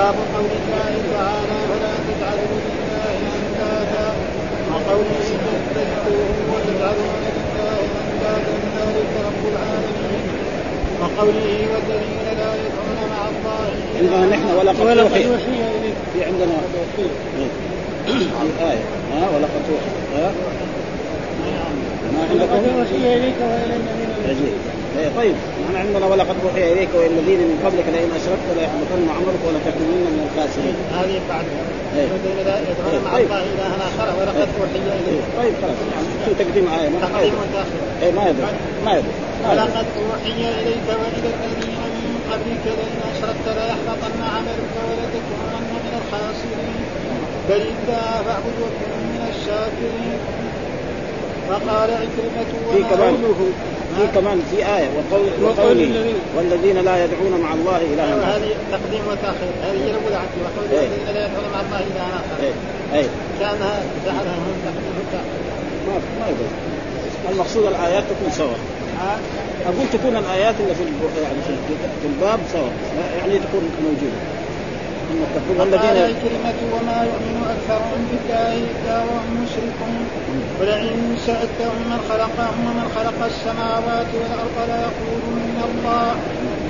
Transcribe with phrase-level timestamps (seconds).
[0.00, 4.06] باب قول الله تعالى ولا تجعلوا لله أندادا
[4.70, 5.26] وقوله
[5.74, 10.24] تتخذوهم وتجعلون لله أندادا ذلك رب العالمين.
[11.00, 13.66] وقوله والذين لا يدعون مع الله
[13.98, 15.22] عندنا نحن ولقد أوحي.
[16.12, 16.56] في عندنا.
[18.42, 18.84] الآية.
[19.12, 19.92] ها ولقد أوحي.
[20.14, 20.32] ها؟
[22.12, 22.58] ما عندكم؟
[22.94, 25.34] إليك والى الذين عجيب إيه طيب.
[25.64, 30.22] نحن عندنا ولقد أوحي إليك وإلى الذين من قبلك لئن أشركت ليحبطن عملك ولتكونن من
[30.26, 30.76] الخاسرين.
[30.98, 31.46] هذه بعد.
[31.96, 32.08] إيه.
[33.06, 33.28] مع طيب.
[34.18, 35.24] ولقد أوحي إليك.
[35.40, 35.78] طيب خلاص.
[36.24, 37.34] في تقديم آية؟ ما تقديم
[38.02, 38.46] إيه ما يدري.
[38.84, 39.14] ما يدري.
[39.48, 41.72] ولقد أوحي إليك وإلى الذين
[42.04, 46.78] من قبلك لئن أشركت ليحبطن عملك ولتكونن من الخاسرين.
[47.48, 50.20] بل الله فاعبد وكن من الشاكرين.
[51.50, 53.14] وقال عكرمة وما كمان.
[53.14, 53.40] قوله
[53.96, 58.36] في كمان في آية وقول وقول وقوله الذين- والذين لا يدعون مع الله إلها آخر.
[58.36, 59.52] هذه تقديم وتأخير.
[59.64, 60.38] هذه هي الاولى عندي.
[60.44, 60.66] وقول.
[60.72, 62.36] الذين لا يدعون مع الله الا آخر.
[62.42, 62.54] إيه.
[62.98, 63.08] إيه.
[63.40, 63.74] كأنها
[64.06, 65.40] جعلها هم تقديم وتأخير.
[65.86, 66.48] ما ما يدري
[67.32, 68.58] المقصود الآيات تكون سواء
[69.66, 70.82] أقول تكون الآيات اللي في
[71.22, 71.40] يعني
[72.02, 72.72] في الباب سواء
[73.18, 74.20] يعني تكون موجودة.
[75.10, 80.02] قال والذين عكرمة وما يؤمن أكثرهم بالله إلا وهم مشركون.
[80.60, 86.08] ولئن سألتهم من خلقهم ومن خلق السماوات والأرض ليقولن الله.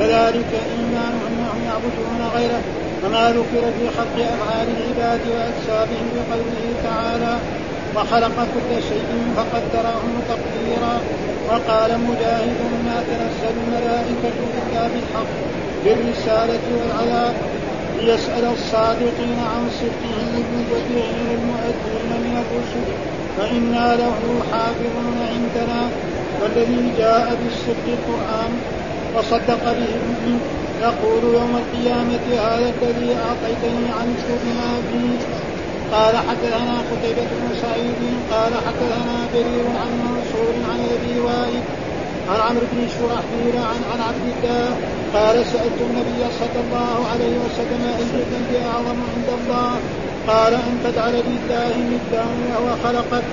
[0.00, 2.62] كذلك إيمانهم وهم يعبدون غيره.
[3.05, 7.34] وما ذكر في خلق أفعال العباد وأجسامهم بقوله تعالى
[7.97, 10.94] وخلق كل شيء فقدره تقديرا
[11.48, 15.32] وقال مجاهد ما تنزل الملائكة إلا بالحق
[15.84, 17.34] بالرسالة والعذاب
[18.01, 22.87] ليسأل الصادقين عن صدقهم ويعين المؤدين من الرسل
[23.37, 24.19] فإنا له
[24.53, 25.81] حافظون عندنا.
[26.43, 28.53] والذي جاء بالصدق القرآن
[29.16, 30.41] وصدق به المؤمن
[30.83, 35.19] يقول يوم القيامة هذا الذي أعطيتني عنه بما فيه
[35.93, 38.00] قال حدثنا قتيبة بن سعيد
[38.33, 41.62] قال حدثنا جرير عن منصور عن أبي وائل
[42.30, 44.66] عن عمرو بن شرحبيل عن عن عبد الله
[45.14, 49.70] قال سألت النبي صلى الله عليه وسلم أي الذنب أعظم عند الله.
[50.30, 53.24] قال أن تجعل لله ندا وهو خلقك.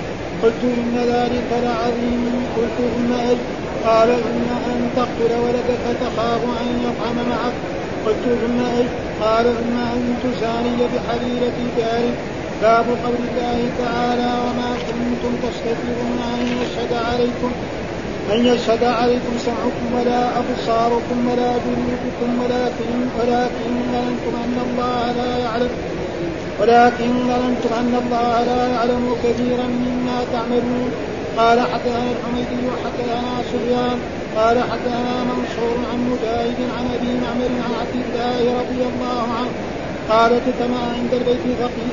[0.42, 2.24] قلت إن ذلك لعظيم.
[2.56, 3.36] قلت إن أي
[3.86, 7.56] قال إن أن تقتل ولدك تخاف أن يطعم معك.
[8.06, 8.84] قلت ثم أي
[9.22, 12.18] قال إما أن تزاني بحليلة دارك
[12.62, 17.52] باب قول الله تعالى وما كنتم تستكبرون أن يشهد عليكم
[18.32, 25.70] أن يشهد عليكم سمعكم ولا أبصاركم ولا جلودكم ولكن ولكن ظننتم أن الله لا يعلم
[26.60, 30.90] ولكن ظننتم أن الله لا يعلم كثيرا مما تعملون
[31.36, 33.98] قال حدثنا الحميدي وحدثنا سفيان
[34.36, 39.52] قال حدثنا منصور عن مجاهد عن أبي معمر عن عبد الله رضي الله عنه
[40.10, 41.44] قال اجتمع عند البيت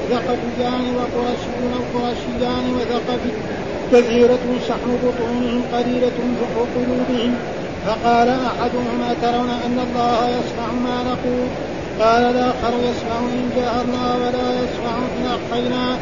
[0.10, 3.32] ثقفيان وقرشيون وقرشيان وثقفي
[3.96, 7.36] كثيرة شحم بطونهم قليلة فحر قلوبهم.
[7.86, 11.48] فقال أحدهما ترون أن الله يسمع ما نقول؟
[12.00, 15.98] قال الآخر يسمع إن جهرنا ولا يسمع إن أخفينا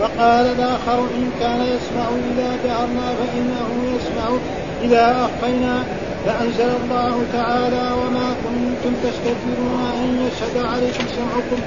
[0.00, 4.36] وقال الآخر إن كان يسمع إذا جهرنا فإنه يسمع
[4.82, 5.84] إذا أخفينا
[6.26, 11.62] فأنزل الله تعالى وما كنتم تستكبرون أن يشهد عليكم سمعكم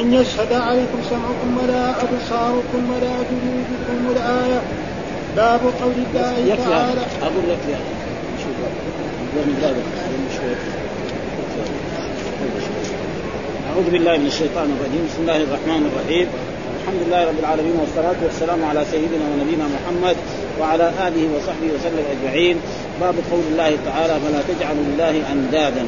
[0.00, 4.60] أن يشهد عليكم سمعكم ولا أبصاركم ولا جلودكم الآية.
[5.36, 6.50] باب قول الله تعالى.
[6.50, 7.06] يكفي هذا.
[10.32, 10.58] شوف.
[13.70, 15.08] أعوذ بالله من الشيطان الرجيم.
[15.10, 16.26] بسم الله الرحمن الرحيم.
[16.80, 20.16] الحمد لله رب العالمين والصلاة والسلام على سيدنا ونبينا محمد
[20.60, 22.56] وعلى آله وصحبه وسلم أجمعين.
[23.00, 25.86] باب قول الله تعالى فلا تجعلوا لله أندادا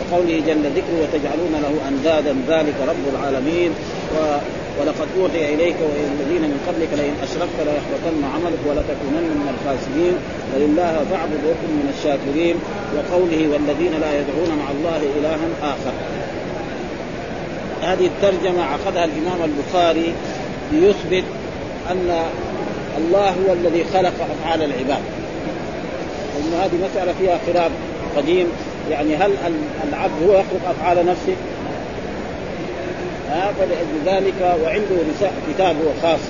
[0.00, 3.70] وقوله جل ذكره وتجعلون له أندادا ذلك رب العالمين.
[4.14, 4.38] و
[4.80, 10.14] ولقد أوحي إليك وإلى الذين من قبلك لئن أشركت ليحبطن عملك ولتكونن من الخاسرين.
[10.54, 12.56] ولله فاعبد وكن من الشاكرين.
[12.96, 15.94] وقوله والذين لا يدعون مع الله إلها آخر.
[17.82, 20.12] هذه الترجمة عقدها الإمام البخاري
[20.72, 21.24] ليثبت
[21.90, 22.24] أن
[22.98, 25.02] الله هو الذي خلق أفعال العباد.
[26.34, 27.70] لأن هذه مسألة فيها خلاف
[28.16, 28.46] قديم.
[28.90, 29.30] يعني هل
[29.88, 31.36] العبد هو يخلق أفعال نفسه؟
[33.34, 34.96] ها فلأجل ذلك وعنده
[35.54, 36.20] كتاب هو خاص.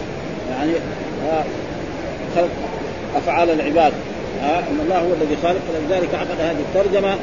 [0.50, 0.72] يعني
[2.36, 2.48] خلق
[3.16, 3.92] أفعال العباد.
[4.42, 7.16] ها أن الله هو الذي خلق فلذلك عقد هذه الترجمة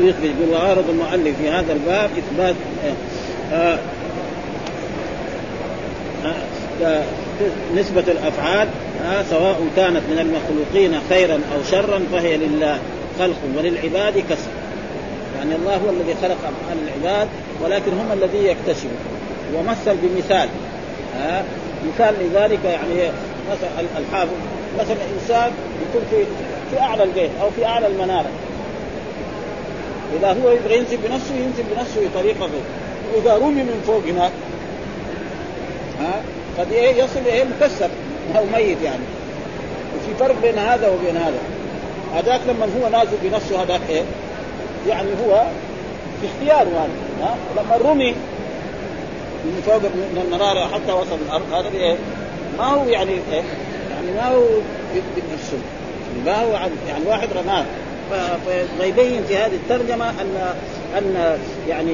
[0.00, 2.54] يثبت يقول وغرض المؤلف في هذا الباب إثبات
[3.52, 3.78] آه
[6.82, 7.02] آه
[7.76, 8.68] نسبة الأفعال
[9.04, 12.78] آه سواء كانت من المخلوقين خيرا أو شرا فهي لله
[13.18, 14.50] خلق وللعباد كسب.
[15.38, 17.28] يعني الله هو الذي خلق أفعال العباد
[17.64, 18.90] ولكن هم الذي يكتسبوا
[19.54, 20.48] ومثل بمثال
[21.18, 21.44] ها
[21.86, 23.10] مثال لذلك يعني
[23.50, 24.34] مثلا الحافظ.
[24.78, 25.50] مثلا إنسان
[25.88, 26.24] يكون في
[26.70, 28.30] في أعلى البيت أو في أعلى المنارة.
[30.18, 32.62] إذا هو يبغى ينزل بنفسه ينزل بنفسه بطريقه غير
[33.14, 34.32] وإذا رمي من فوق هناك
[36.00, 36.22] ها
[36.58, 37.88] قد إيه يصل إيه مكسر
[38.36, 39.04] أو ميت يعني.
[39.96, 41.38] وفي فرق بين هذا وبين هذا.
[42.14, 44.02] هذاك لما هو نازل بنفسه هذاك إيه؟
[44.88, 45.42] يعني هو
[46.20, 47.07] في اختياره هذا.
[47.22, 48.14] ها؟ لما رمي
[49.44, 51.96] من فوق من المنارة حتى وصل الأرض هذا إيه
[52.58, 53.42] ما هو يعني إيه؟
[53.90, 54.42] يعني ما هو
[54.94, 55.58] بنفسه
[56.26, 56.52] ما هو
[56.88, 57.64] يعني واحد رماه.
[58.78, 60.54] فيبين في هذه الترجمة ان
[60.98, 61.38] أن
[61.68, 61.92] يعني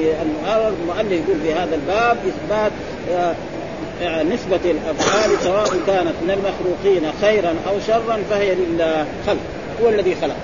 [0.67, 2.71] المؤلف يقول في هذا الباب إثبات
[3.11, 9.39] آه، نسبة الأفعال سواء كانت من المخلوقين خيرا أو شرا فهي لله خلق
[9.83, 10.35] هو الذي خلق.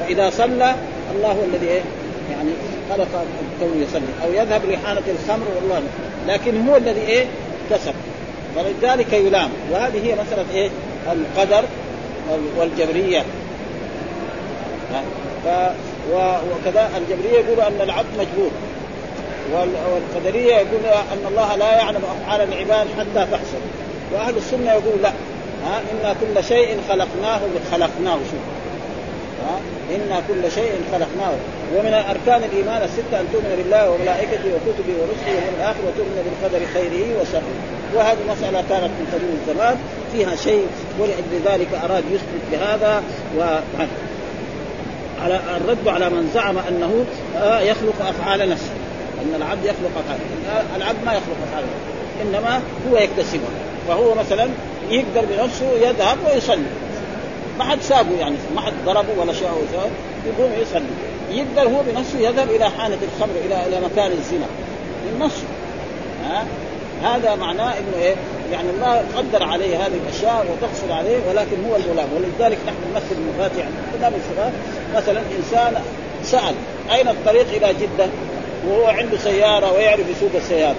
[0.00, 0.74] فإذا صلى
[1.14, 1.82] الله هو الذي إيه؟
[2.30, 2.50] يعني
[2.90, 3.08] خلق
[3.62, 4.12] الكون يصلي.
[4.24, 5.82] أو يذهب لحانة الخمر والله.
[6.28, 7.26] لكن هو الذي إيه؟
[7.70, 7.94] كسب.
[8.56, 9.50] فلذلك يلام.
[9.72, 10.70] وهذه هي مسألة إيه؟
[11.12, 11.64] القدر
[12.56, 13.24] والجبرية.
[15.44, 15.48] ف
[16.14, 18.50] وكذا الجبرية يقولوا أن العبد مجبور.
[19.52, 23.58] والقدرية يقول أن الله لا يعلم أفعال العباد حتى تحصل.
[24.14, 25.12] وأهل السنة يقول لا.
[25.66, 27.40] ها؟ أنا كل شيء خلقناه
[27.72, 28.42] خلقناه شوف.
[29.96, 31.34] أنا كل شيء خلقناه.
[31.74, 37.20] ومن اركان الايمان السته ان تؤمن بالله وملائكته وكتبه ورسله واليوم الآخر وتؤمن بالقدر خيره
[37.20, 37.52] وشره.
[37.94, 39.76] وهذه مسألة كانت من قديم الزمان.
[40.12, 40.66] فيها شيء
[40.98, 43.02] ولأجل ذلك أراد يثبت بهذا.
[43.38, 43.42] و
[45.22, 47.04] على الرد على من زعم أنه
[47.36, 48.72] آه، يخلق أفعال نفسه.
[49.22, 50.20] أن العبد يخلق افعال
[50.76, 51.64] العبد ما يخلق افعال
[52.22, 52.60] إنما
[52.90, 53.50] هو يكتسبها.
[53.88, 54.48] فهو مثلا
[54.90, 56.87] يقدر بنفسه يذهب ويصلي.
[57.58, 59.48] ما حد سابه يعني ما حد ضربه ولا شيء
[60.26, 60.82] يقوم يصلي.
[61.30, 64.46] يقدر هو بنفسه يذهب إلى حانه الخمر إلى إلى مكان الزنا.
[65.04, 65.44] من نفسه
[66.24, 66.44] ها؟
[67.02, 68.14] هذا معناه إنه إيه؟
[68.52, 73.66] يعني الله قدر عليه هذه الأشياء وتحصل عليه ولكن هو الملام ولذلك نحن نمثل المفاتيح.
[73.94, 74.52] عندنا الصغار.
[74.96, 75.82] مثلا إنسان
[76.24, 76.54] سأل
[76.94, 78.08] أين الطريق إلى جدة؟
[78.68, 80.76] وهو عنده سيارة ويعرف يسوق السيارة.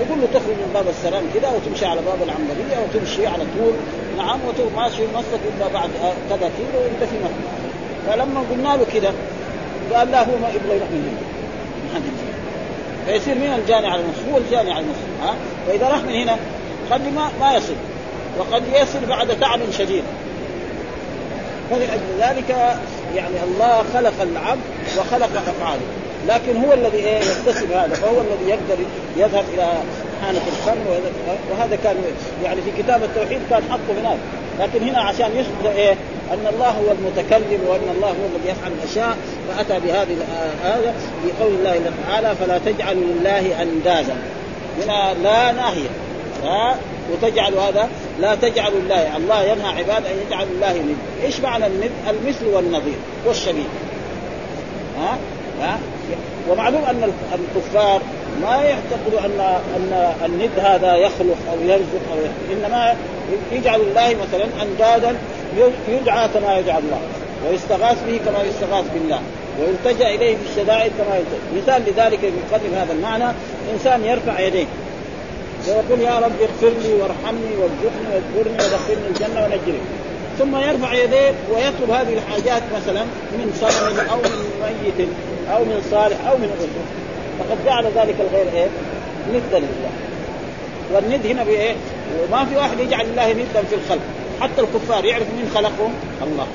[0.00, 3.72] يقول له تخرج من باب السلام كذا وتمشي على باب العنبرية وتمشي على طول.
[4.16, 5.90] نعم وتمشي ماشي مصر إلا بعد
[6.30, 7.44] كذا كيلو وانت في مكة.
[8.06, 9.12] فلما قلنا له كذا
[9.94, 12.00] قال لا هو ما يبغى يروح من هنا.
[13.06, 15.34] فيصير مين الجاني على نفسه؟ هو الجاني على نفسه ها؟
[15.66, 16.36] فإذا راح من هنا
[16.90, 17.74] قد ما ما يصل
[18.38, 20.04] وقد يصل بعد تعب شديد.
[21.70, 22.50] فلأجل ذلك
[23.14, 24.60] يعني الله خلق العبد
[24.98, 25.80] وخلق أفعاله.
[26.28, 28.84] لكن هو الذي إيه يكتسب هذا فهو الذي يقدر
[29.16, 29.72] يذهب إلى
[30.22, 30.78] حانة الفم
[31.50, 31.96] وهذا كان
[32.44, 34.18] يعني في كتاب التوحيد كان حقه هناك.
[34.60, 35.92] لكن هنا عشان يثبت إيه
[36.32, 39.16] أن الله هو المتكلم وأن الله هو الذي يفعل الاشياء
[39.48, 40.16] فأتى بهذه
[40.64, 40.94] هذا
[41.24, 44.16] بقول الله تعالى فلا تجعلوا لله اندازا
[44.82, 45.88] هنا لا ناهيه
[46.44, 46.76] ها؟
[47.12, 47.88] وتجعل هذا
[48.20, 52.98] لا تجعلوا الله الله ينهى عباد أن يجعلوا الله ند إيش معنى الند المثل والنظير؟
[53.26, 53.68] والشبيه.
[54.98, 55.18] ها؟
[55.62, 55.78] ها؟
[56.50, 58.00] ومعلوم أن الكفار
[58.42, 59.40] ما يعتقدوا ان
[59.76, 62.64] ان الند هذا يخلق أو يرزق أو يخلق.
[62.64, 62.94] إنما
[63.52, 65.16] يجعل الله مثلا أندادا
[65.88, 67.00] يدعى كما يدعى الله
[67.46, 69.20] ويستغاث به كما يستغاث بالله
[69.60, 71.62] ويلتجأ إليه في الشدائد كما يلتجأ.
[71.62, 73.34] مثال لذلك يقدم هذا المعنى
[73.74, 74.66] إنسان يرفع يديه.
[75.68, 79.78] ويقول يا رب اغفر لي وارحمني وارزقني واذكرني ودخلني الجنة ونجني.
[80.38, 85.08] ثم يرفع يديه ويطلب هذه الحاجات مثلا من صنم أو من ميت.
[85.56, 86.68] أو من صالح أو من رسول
[87.38, 88.68] فقد جعل ذلك الغير إيه؟
[89.32, 89.90] ندا لله.
[90.92, 91.74] والند هنا بايه؟
[92.22, 94.00] وما في واحد يجعل الله ندا في الخلق.
[94.40, 96.46] حتى الكفار يعرف من خلقهم؟ الله.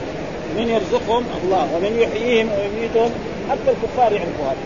[0.57, 1.67] من يرزقهم؟ الله.
[1.75, 3.11] ومن يحييهم ويميتهم
[3.49, 4.63] حتى الكفار يعرفوا هذا.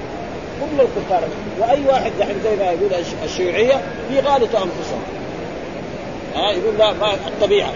[0.61, 1.23] كل الكفار.
[1.59, 2.91] وأي واحد دحين زي ما يقول
[3.23, 3.81] الشيوعية
[4.11, 5.03] يغالطوا أنفسهم.
[6.35, 7.73] ها يقول لا ما الطبيعة.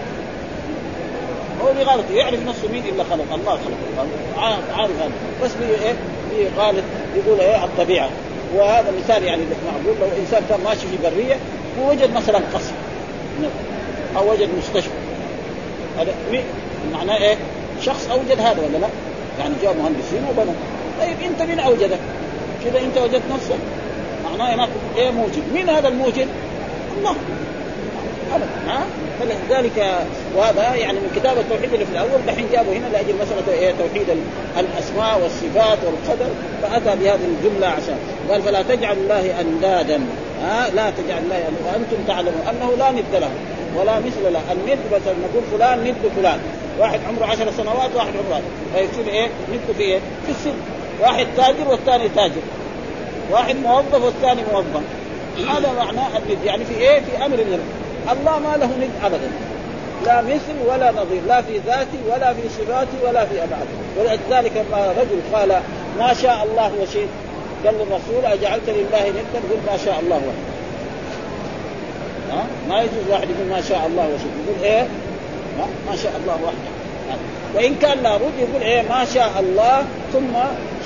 [1.62, 4.06] هو بيغالط يعرف نفسه مين الا خلق الله خلق
[4.38, 5.10] عارف هذا.
[5.44, 5.94] بس إيه؟
[6.30, 6.84] بيغالط
[7.16, 8.08] يقول إيه؟ الطبيعة.
[8.54, 11.36] وهذا مثال يعني معقول لو إنسان كان ماشي في برية
[11.80, 12.72] ووجد مثلا قصر.
[14.16, 14.90] أو وجد مستشفى.
[15.98, 16.14] هذا
[16.92, 17.36] معناه إيه؟
[17.80, 18.88] شخص أوجد هذا ولا لا؟
[19.38, 20.54] يعني جاء مهندسين وبنوا
[21.00, 21.98] طيب أنت مين أوجدك؟
[22.64, 23.58] كذا أنت وجدت نفسك.
[24.24, 26.28] معناه هناك إيه موجد؟ مين هذا الموجد؟
[26.98, 27.14] الله.
[28.34, 28.84] ابدا ها؟
[29.20, 33.72] فلذلك وهذا يعني من كتاب التوحيد اللي في الأول دحين جابوا هنا لأجل مسألة إيه
[33.72, 34.06] توحيد
[34.58, 36.30] الأسماء والصفات والقدر
[36.62, 37.96] فأتى بهذه الجملة عشان.
[38.30, 40.00] قال فلا تجعل الله أندادا.
[40.42, 43.30] ها؟ لا تجعل الله وأنتم تعلمون أنه لا ند له
[43.76, 44.40] ولا مثل له.
[44.52, 46.40] الند مثلا نقول فلان ند فلان.
[46.78, 48.42] واحد عمره عشر سنوات واحد عمره
[48.74, 50.54] فيصير إيه ند في إيه؟ في السن.
[51.00, 52.42] واحد تاجر والثاني تاجر.
[53.30, 54.82] واحد موظف والثاني موظف.
[55.38, 57.81] هذا معناه الند؟ يعني في إيه؟ في أمر من
[58.12, 59.30] الله ما له ند ابدا.
[60.06, 65.20] لا مثل ولا نظير لا في ذاتي ولا في صفاتي ولا في ابعادي ولذلك رجل
[65.32, 65.60] قال
[65.98, 67.08] ما شاء الله وشئت.
[67.64, 70.52] قال للرسول اجعلت لله ندا قل ما شاء الله وحده
[72.32, 74.34] ها؟ ما يجوز واحد يقول ما شاء الله وشئت.
[74.46, 74.86] يقول إيه؟
[75.90, 76.72] ما شاء الله وحده.
[77.54, 80.34] وإن كان لابد يقول إيه؟ ما شاء الله ثم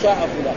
[0.02, 0.56] شاء فلان.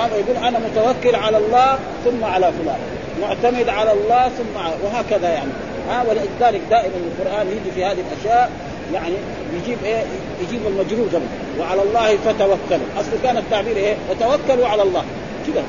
[0.00, 2.78] هذا يقول أنا متوكل على الله ثم على فلان.
[3.22, 5.50] معتمد على الله ثم وهكذا يعني.
[5.88, 8.50] ها ولذلك دائما القرآن يجي في هذه الأشياء
[8.94, 9.14] يعني
[9.54, 10.02] يجيب إيه؟
[10.42, 11.26] يجيب المجرور قبل
[11.60, 12.86] وعلى الله فتوكلوا.
[13.00, 15.04] أصل كان التعبير إيه؟ وتوكلوا على الله.
[15.46, 15.62] كذا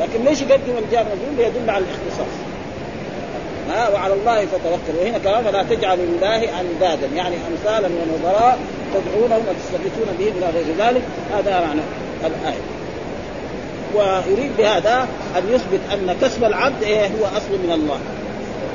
[0.00, 2.34] لكن ليش يقدم الجار مجرور ليدل على الاختصاص.
[3.70, 5.02] ها؟ وعلى الله فتوكلوا.
[5.02, 7.06] وهنا كلام فلا تجعلوا لله أندادا.
[7.16, 8.58] يعني امثالا ونظراء
[8.94, 11.02] تدعونهم وتستغيثون بهم إلى غير ذلك.
[11.38, 11.80] هذا معنى
[12.24, 12.60] الآية.
[13.94, 17.98] ويريد بهذا أن يثبت أن كسب العبد إيه؟ هو أصل من الله.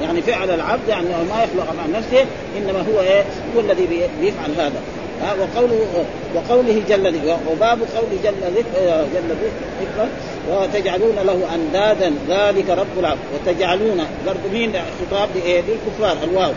[0.01, 2.25] يعني فعل العبد يعني ما يخلق عن نفسه
[2.57, 3.23] إنما هو إيه؟
[3.55, 3.87] هو الذي
[4.21, 4.81] بيفعل هذا.
[5.21, 6.05] ها وقوله
[6.35, 9.35] وقوله جل ذكره وباب قوله جل ذكره جل
[9.81, 10.07] ذكره
[10.49, 16.51] وتجعلون له أندادا ذلك رب العبد وتجعلون برضه مين خطاب للكفار الواو.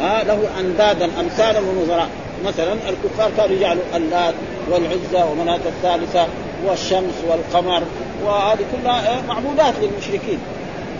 [0.00, 2.08] ها له أندادا أمثالا ونظراء.
[2.46, 4.34] مثلا الكفار كانوا يجعلوا اللات
[4.70, 6.26] والعزى ومناة الثالثة
[6.66, 7.82] والشمس والقمر
[8.24, 10.38] وهذه كلها معبودات للمشركين.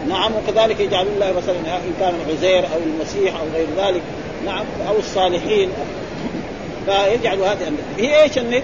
[0.08, 4.02] نعم وكذلك يجعلون الله مثلا إن كان العزير أو المسيح أو غير ذلك
[4.46, 5.70] نعم أو الصالحين
[6.86, 8.62] فيجعل هذه هي إيش الند؟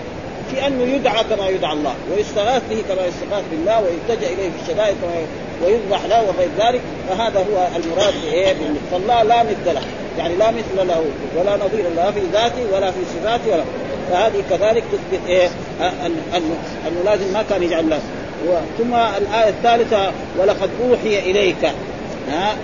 [0.50, 4.96] في انه يدعى كما يدعى الله ويستغاث به كما يستغاث بالله ويلتجا إليه في الشدائد
[5.02, 5.26] كما
[5.64, 8.54] ويذبح له وغير ذلك فهذا هو المراد بايه؟
[8.92, 9.82] فالله لا مثل له
[10.18, 11.04] يعني لا مثل له
[11.36, 13.64] ولا نظير له في ذاته ولا في صفاته ولا
[14.10, 15.48] فهذه كذلك تثبت إيه؟
[16.86, 18.00] انه لازم ما كان يجعل له
[18.78, 21.64] ثم الآية الثالثة ولقد أوحي إليك.
[22.30, 22.56] ها؟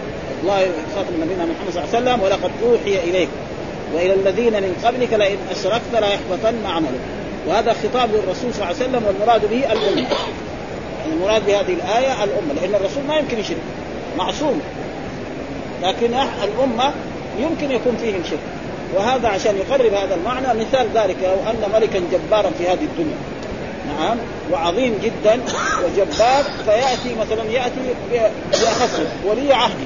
[0.43, 3.29] الله يخاطب نبينا محمد صلى الله عليه وسلم ولقد أوحي إليك.
[3.95, 7.01] وإلى الذين من قبلك لئن أشركت ليحبطن عملك.
[7.49, 10.07] وهذا خطاب للرسول صلى الله عليه وسلم والمراد به الأمة.
[11.13, 13.57] المراد بهذه الآية الأمة لأن الرسول ما يمكن يشرك
[14.19, 14.61] معصوم.
[15.83, 16.93] لكن الأمة
[17.41, 18.39] يمكن يكون فيهم شرك.
[18.97, 23.17] وهذا عشان يقرب هذا المعنى مثال ذلك لو أن ملكا جبارا في هذه الدنيا.
[23.99, 24.17] نعم
[24.53, 25.41] وعظيم جدا
[25.85, 27.95] وجبار فيأتي مثلا يأتي
[28.53, 29.85] بأخصه ولي عهدي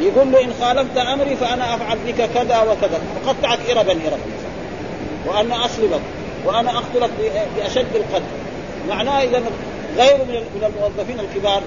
[0.00, 3.00] يقول له إن خالفت أمري فأنا أفعل بك كذا وكذا.
[3.26, 4.18] أقطعك اربا اربا
[5.26, 6.00] وأنا أصلبك
[6.46, 7.10] وأنا أقتلك
[7.56, 8.24] بأشد القتل.
[8.88, 9.42] معناه اذا
[9.96, 11.62] غيره من الموظفين الكبار.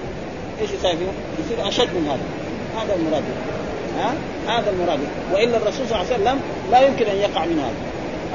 [0.60, 0.96] إيش يساوي؟
[1.44, 2.82] يصير أشد من هذا.
[2.82, 3.22] هذا المراد.
[3.98, 4.14] ها؟
[4.58, 4.98] هذا المراد.
[5.32, 6.40] والا الرسول صلى الله عليه وسلم
[6.70, 7.74] لا يمكن أن يقع من هذا.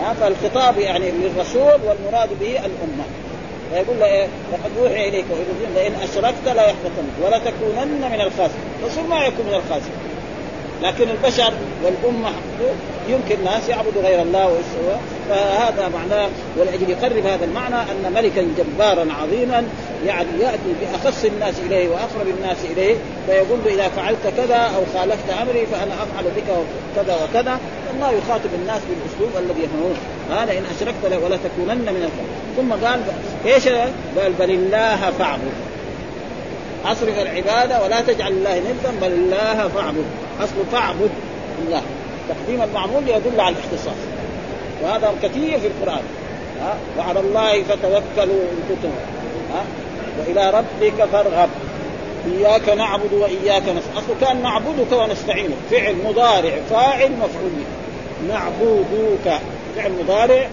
[0.01, 3.03] ها؟ فالخطاب يعني للرسول والمراد به الأمة.
[3.73, 5.25] فيقول له إيه؟ لقد أوحي إليك
[5.75, 8.65] لئن أشركت لا يحبطنك ولا تكونن من الخاسرين.
[8.83, 10.10] الرسول ما يكون من الخاسرين.
[10.83, 12.29] لكن البشر والأمة
[13.09, 14.95] يمكن ناس يعبدوا غير الله ويسوى
[15.29, 19.63] فهذا معناه ولأجل يقرب هذا المعنى أن ملكا جبارا عظيما
[20.05, 22.95] يعني يأتي بأخص الناس إليه وأقرب الناس إليه
[23.27, 26.53] فيقول إذا فعلت كذا أو خالفت أمري فأنا أفعل بك
[26.95, 27.59] كذا وكذا.
[27.93, 29.95] الله يخاطب الناس بالأسلوب الذي يفهمون
[30.31, 32.99] هذا إن أشركت ولا تكونن من الكفر ثم قال
[33.45, 33.67] إيش؟
[34.17, 35.70] قال بل الله فاعبد.
[36.85, 40.05] أصرف العبادة ولا تجعل الله ندا بل الله فاعبد.
[40.39, 41.09] أصل فاعبد
[41.65, 41.81] الله.
[42.29, 43.97] تقديم المعمول يدل على الاختصاص.
[44.83, 46.03] وهذا كثير في القرآن.
[46.61, 48.91] ها؟ وعلى الله فتوكلوا إن كنتم.
[49.53, 49.63] ها؟
[50.19, 51.49] وإلى ربك فارغب.
[52.31, 55.57] إياك نعبد وإياك نستعين اصله كان نعبدك ونستعينك.
[55.71, 57.51] فعل مضارع فاعل مفعول.
[58.29, 59.39] نعبدك
[59.75, 60.47] فعل مضارع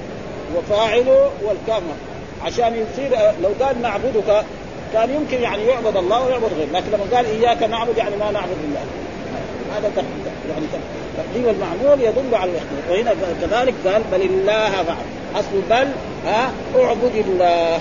[0.56, 1.82] وفاعله والكاف
[2.44, 3.10] عشان يصير
[3.42, 4.44] لو قال نعبدك
[4.92, 8.56] كان يمكن يعني يعبد الله ويعبد غيره لكن لما قال إياك نعبد يعني ما نعبد
[8.64, 8.84] الله.
[9.76, 9.92] هذا
[10.48, 10.66] يعني
[11.16, 14.96] تقديم المعمول يدل على الاختلاف وهنا كذلك قال بل الله فعل.
[15.34, 15.88] أصل بل
[16.26, 17.80] ها أعبد الله.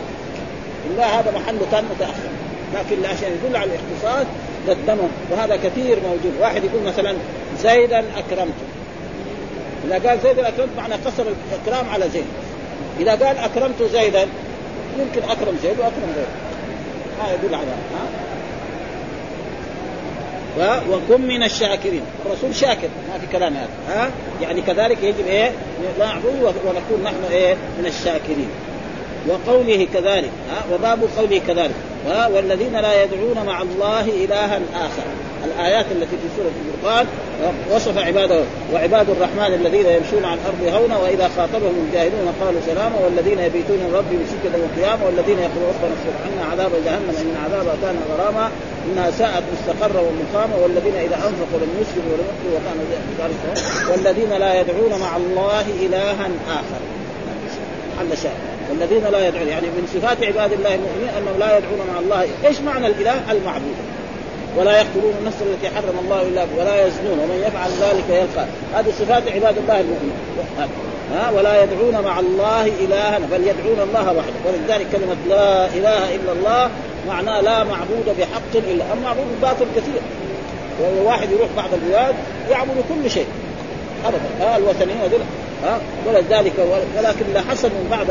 [0.90, 2.30] الله هذا محله كان متأخر.
[2.76, 4.28] لكن عشان يدل على الاختصاص
[4.70, 6.34] قدمه وهذا كثير موجود.
[6.40, 7.16] واحد يقول مثلا
[7.60, 8.68] زيدا أكرمته.
[9.88, 12.26] إذا قال زيدا أكرمت معنى قصر الإكرام على زيد.
[13.00, 14.28] إذا قال أكرمت زيدا
[15.00, 16.47] يمكن أكرم زيد وأكرم غيره.
[17.20, 17.68] ما يدل على
[20.58, 22.02] ها؟ وكن من الشاكرين.
[22.26, 25.52] الرسول شاكر ما في كلام هذا ها؟ يعني كذلك يجب إيه؟
[26.00, 28.50] نعبد ونكون نحن إيه؟ من الشاكرين.
[29.28, 31.76] وقوله كذلك ها وباب قوله كذلك
[32.08, 35.04] ها والذين لا يدعون مع الله إلها آخر.
[35.46, 37.06] الآيات التي في سورة الفرقان
[37.72, 38.44] وصف عباده
[38.74, 44.22] وعباد الرحمن الذين يمشون على الأرض هونا وإذا خاطبهم الجاهلون قالوا سلاما والذين يبيتون ربهم
[44.32, 48.50] سجدا وقياما والذين يقولون ربنا اصرف عنا عذاب جهنم إن عذابها كان غراما
[48.86, 55.00] إنها ساءت مستقرا ومقاما والذين إذا أنفقوا لم يسرفوا ولم يقتلوا وكانوا والذين لا يدعون
[55.00, 56.82] مع الله إلها آخر.
[57.98, 58.57] محل شاهد.
[58.70, 62.28] والذين لا يدعون يعني من صفات عباد الله المؤمنين أنهم لا يدعون مع الله.
[62.46, 63.76] إيش معنى الإله؟ المعبود.
[64.58, 68.46] ولا يقتلون النفس التي حرم الله إلا ولا يزنون ومن يفعل ذلك يلقى.
[68.76, 70.18] هذه صفات عباد الله المؤمنين.
[71.14, 74.40] ها؟ ولا يدعون مع الله الها بل يدعون الله وحده.
[74.46, 76.70] ولذلك كلمة لا إله إلا الله
[77.08, 78.84] معناه لا معبود بحق إلا.
[78.94, 80.02] المعبود باطل كثير.
[81.04, 82.16] واحد يروح بعض البلاد
[82.52, 83.28] يعبد كل شيء.
[84.06, 84.58] ابدا.
[84.58, 85.20] الوثنيين هذول
[85.64, 86.54] ها؟ ولذلك
[86.98, 88.08] ولكن حصل من بعض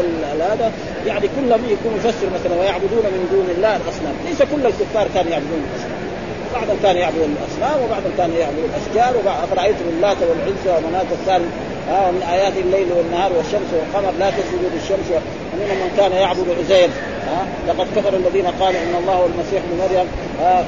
[0.51, 0.73] هذا.
[1.07, 4.15] يعني كلهم يكون يفسر مثلا ويعبدون من دون الله الأصنام.
[4.29, 6.07] ليس كل الكفار كانوا يعبدون الأصنام.
[6.55, 11.51] بعضهم كان يعبد الأصنام وبعضهم كان يعبد الأشجار أفرأيتم اللات والعزى ومناة الثالث
[11.91, 15.09] آه من آيات الليل والنهار والشمس والقمر لا تسجدوا للشمس
[15.57, 16.89] ومنهم من كان يعبد عزير
[17.29, 20.07] آه لقد كفر الذين قالوا إن الله هو المسيح ابن مريم
[20.43, 20.65] آه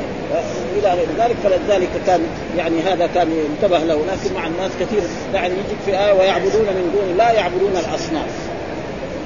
[0.78, 2.20] إلى غير ذلك فلذلك كان
[2.56, 3.94] يعني هذا كان ينتبه له.
[3.94, 5.00] لكن مع الناس كثير
[5.34, 8.26] يعني يجيك في إيه ويعبدون من دون لا يعبدون الأصنام.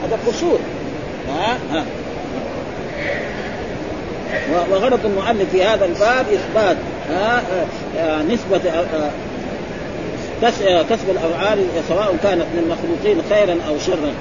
[0.05, 0.59] هذا قصور
[1.29, 1.85] ها؟ ها.
[4.71, 6.77] وغرض المؤلف في هذا الباب إثبات
[7.11, 7.43] ها؟
[8.23, 8.61] نسبة
[10.91, 14.13] كسب الأفعال سواء كانت من المخلوقين خيرا أو شرا.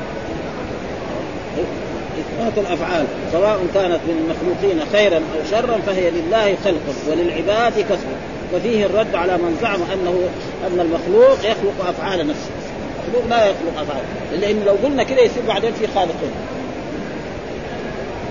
[2.42, 8.16] إثبات الأفعال سواء كانت من المخلوقين خيرا أو شرا فهي لله خلقا وللعباد كسبا
[8.54, 10.30] وفيه الرد على من زعم أنه
[10.68, 12.50] أن المخلوق يخلق أفعال نفسه.
[13.08, 14.04] المخلوق لا يخلق أفعال
[14.42, 16.32] لأن لو قلنا كده يصير بعدين في خالقين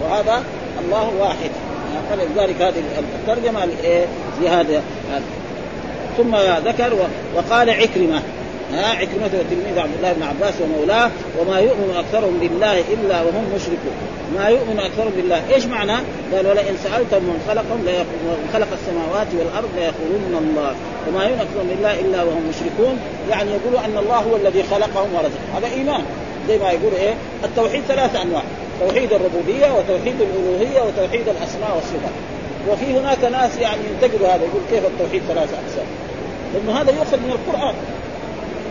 [0.02, 0.42] وهذا
[0.84, 1.50] الله واحد.
[2.10, 3.66] فلذلك هذه الترجمة
[4.40, 4.82] في هذا
[6.18, 6.36] ثم
[6.66, 8.22] ذكر وقال عكرمة
[8.72, 13.96] ها عكرمة تلميذ عبد الله بن عباس ومولاه وما يؤمن أكثرهم بالله إلا وهم مشركون.
[14.36, 15.96] ما يؤمن أكثرهم بالله إيش معنى؟
[16.32, 17.80] قال ولئن سالتم من خلقهم
[18.26, 20.74] من خلق السماوات والأرض ليقولون الله.
[21.08, 22.98] وما يؤمن أكثرهم بالله إلا وهم مشركون.
[23.30, 26.02] يعني يقولوا أن الله هو الذي خلقهم ورزقهم هذا إيمان.
[26.48, 28.42] زي ما يقول إيه؟ التوحيد ثلاثة أنواع.
[28.80, 32.16] توحيد الربوبية وتوحيد الألوهية وتوحيد الأسماء والصفات.
[32.68, 35.88] وفي هناك ناس يعني ينتقدوا هذا يقول كيف التوحيد ثلاثة أقسام؟
[36.54, 37.74] لأنه هذا يؤخذ من القرآن.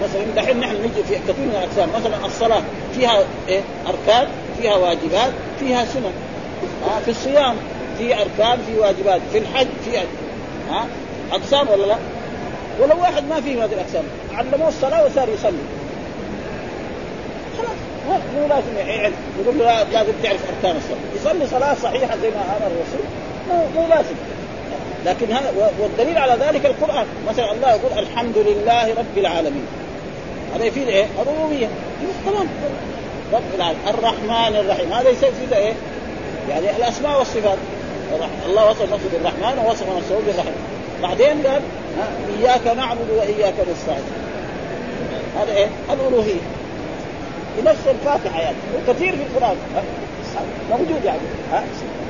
[0.03, 1.89] مثلا دحين نحن نجي في كثير من الأقسام.
[2.01, 2.61] مثلا الصلاة
[2.95, 4.27] فيها إيه؟ أركان
[4.61, 6.13] فيها واجبات فيها سنن.
[6.85, 7.55] آه في الصيام
[7.97, 9.21] في أركان في واجبات.
[9.31, 10.03] في الحج في ها
[10.71, 10.85] آه؟
[11.35, 11.97] أقسام ولا لا؟
[12.79, 15.63] ولو واحد ما فيه هذه الأقسام علموه الصلاة وصار يصلي.
[17.57, 20.99] خلاص مو لازم يعرف يقول له لازم تعرف أركان الصلاة.
[21.15, 23.05] يصلي صلاة صحيحة زي ما أمر الرسول.
[23.49, 24.15] مو, مو لازم.
[25.05, 27.05] لكن هذا والدليل على ذلك القرآن.
[27.29, 29.65] مثلا الله يقول الحمد لله رب العالمين.
[30.55, 31.67] هذا يفيد إيه؟ الربوبيه
[32.25, 32.47] تمام.
[33.33, 34.93] رب الرحمن الرحيم.
[34.93, 35.73] هذا يفيد إيه؟
[36.49, 37.57] يعني الأسماء والصفات.
[38.45, 40.53] الله وصف نفسه بالرحمن ووصف نفسه بالرحيم.
[41.01, 41.61] بعدين قال
[42.39, 44.03] إياك نعبد وإياك نستعين.
[45.39, 46.41] هذا إيه؟ الألوهية.
[47.55, 48.57] في نفس الفاتحة يعني.
[48.75, 49.55] وكثير في القرآن.
[50.71, 51.19] موجود يعني.
[51.51, 51.63] ها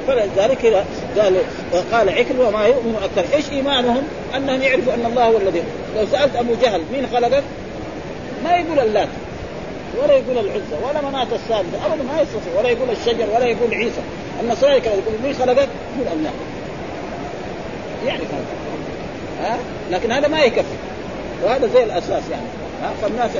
[0.07, 0.85] فلذلك
[1.17, 1.37] قال
[1.73, 3.35] وقال عكر وما يؤمن أكثر.
[3.35, 4.03] إيش إيمانهم؟
[4.35, 5.63] أنهم يعرفوا أن الله هو الذي.
[5.95, 7.43] لو سألت أبو جهل مين خلقك؟
[8.43, 9.07] ما يقول اللات
[10.03, 14.01] ولا يقول العزى ولا مناة الثالثة أبدا ما يستطيع ولا يقول الشجر ولا يقول عيسى.
[14.79, 16.31] كذا يقول مين خلقك؟ يقول الله.
[18.05, 18.45] يعني هذا.
[19.41, 19.57] ها؟
[19.91, 20.75] لكن هذا ما يكفي.
[21.43, 22.45] وهذا زي الأساس يعني.
[22.83, 23.31] ها؟ فالناس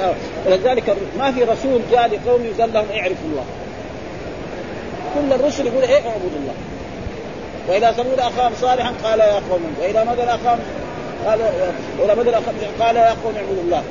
[0.46, 3.46] ولذلك ما في رسول جاء لقوم قال لهم اعرفوا الله.
[5.16, 6.54] كل الرسل يقول إيه اعبدوا الله.
[7.68, 10.60] وإذا ثمود أخاهم صالحا قال يا قوم وإذا مدن أخاهم
[11.26, 11.40] قال
[12.00, 12.34] وإذا مدن
[12.80, 13.84] قال يا قوم اعبدوا الله.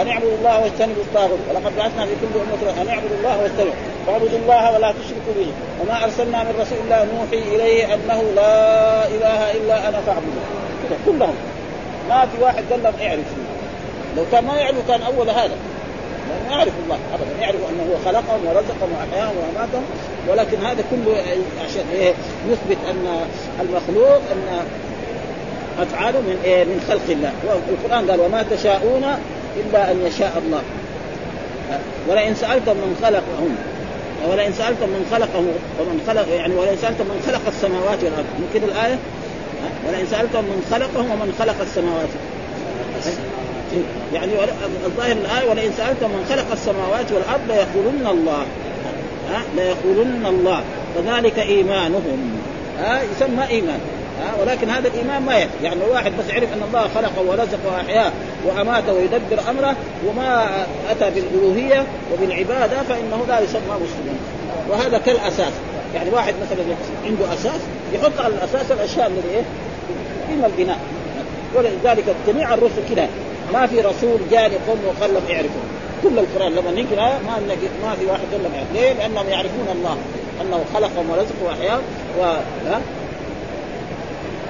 [0.00, 1.38] أن اعبدوا الله واجتنبوا الطاغوت.
[1.50, 3.72] ولقد بعثنا في كل أمة أن اعبدوا الله واجتنبوا.
[4.06, 5.50] فاعبدوا الله ولا تشركوا به.
[5.80, 10.42] وما أرسلنا من رسول إلا نوحي إليه أنه لا إله إلا أنا فاعبدوا
[11.06, 11.34] كلهم.
[12.08, 13.42] ما في واحد قال لهم اعرفوا
[14.16, 15.56] لو كان ما يعرف كان أول هذا.
[16.48, 17.42] ما يعرف الله ابدا.
[17.42, 19.84] يعرف أنه هو خلقهم ورزقهم وأحياهم واماتهم
[20.28, 21.16] ولكن هذا كله
[21.64, 22.12] عشان إيه؟
[22.48, 23.26] يثبت أن
[23.60, 24.64] المخلوق أن
[25.82, 27.32] أفعاله من إيه؟ من خلق الله.
[27.68, 29.04] والقرآن قال وما تشاءون
[29.56, 30.62] إلا أن يشاء الله.
[32.08, 33.56] ولئن سألتم من خلقهم
[34.30, 35.44] ولئن سألتم من خلقه
[35.80, 38.24] ومن خلق يعني ولئن سألتم من خلق السماوات والأرض.
[38.38, 38.98] من كده الآية؟
[39.88, 42.08] ولئن سألتم من خلقه ومن خلق السماوات.
[44.14, 44.32] يعني
[44.86, 48.42] الظاهر الآية ولئن سألتم من خلق السماوات والأرض ليقولن الله.
[49.30, 50.62] ها؟ ليقولن الله.
[50.94, 52.38] فذلك إيمانهم.
[52.78, 53.80] ها؟ يسمى إيمان.
[54.22, 55.64] ها ولكن هذا الإيمان ما يكفي.
[55.64, 58.12] يعني واحد بس عرف أن الله خلقه ورزقه وأحياه
[58.46, 59.76] وأماته ويدبر أمره
[60.08, 60.46] وما
[60.90, 64.16] أتى بالألوهية وبالعبادة فإنه لا يسمى مسلما.
[64.70, 65.52] وهذا كالأساس.
[65.94, 66.64] يعني واحد مثلا
[67.04, 67.60] عنده أساس
[67.94, 69.42] يحط على الأساس الأشياء الذي إيه؟
[70.36, 70.78] من البناء.
[71.54, 73.08] ولذلك جميع الرسل كذا
[73.52, 75.62] ما في رسول جاني قوم وقال اعرفوا.
[76.02, 79.96] كل القرآن لما نقرا ما ما في واحد قال لهم ليه؟ لأنهم يعرفون الله.
[80.40, 81.82] أنه خلقهم ورزقهم وأحياهم
[82.20, 82.22] و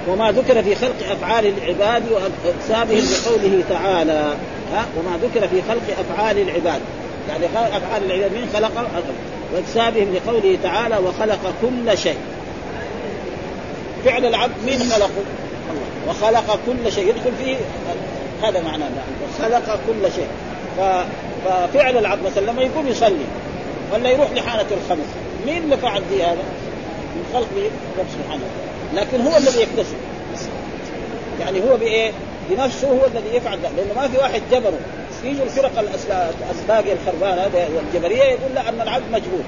[0.07, 4.35] وما ذكر في خلق أفعال العباد واكسابهم بقوله تعالى
[4.73, 6.81] ها؟ وما ذكر في خلق أفعال العباد.
[7.29, 7.45] يعني
[7.77, 8.71] أفعال العباد من خلق؟
[9.53, 12.17] واكسابهم لقوله تعالى وخلق كل شيء.
[14.05, 15.09] فعل العبد من خلقه؟
[15.71, 17.07] الله وخلق كل شيء.
[17.07, 17.55] يدخل فيه
[18.43, 18.89] هذا معناه.
[19.23, 20.27] وخلق كل شيء.
[20.77, 23.25] ففعل العبد مثلا لما يقوم يصلي
[23.93, 25.07] ولا يروح لحانة الخمس
[25.45, 26.43] مين اللي فعل هذا؟
[27.15, 27.47] من خلق
[27.99, 28.43] رب سبحانه
[28.95, 29.95] لكن هو الذي يكتسب.
[31.39, 32.11] يعني هو بإيه؟
[32.49, 33.71] بنفسه هو الذي يفعل ذلك.
[33.77, 34.79] لأنه ما في واحد جبره.
[35.23, 39.43] يجي الفرق الاسباقيه الخربانة والجبرية يقول لا ان العبد مجبور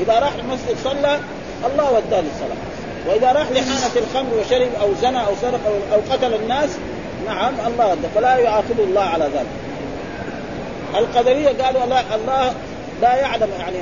[0.00, 1.18] إذا راح المسجد صلى
[1.72, 2.58] الله وداه للصلاة.
[3.08, 5.60] وإذا راح لحانة الخمر وشرب أو زنى أو سرق
[5.92, 6.70] أو قتل الناس
[7.26, 8.08] نعم الله وداه.
[8.14, 9.46] فلا يعاقبه الله على ذلك.
[10.94, 12.54] القدرية قالوا لا الله
[13.02, 13.76] لا يعلم يعني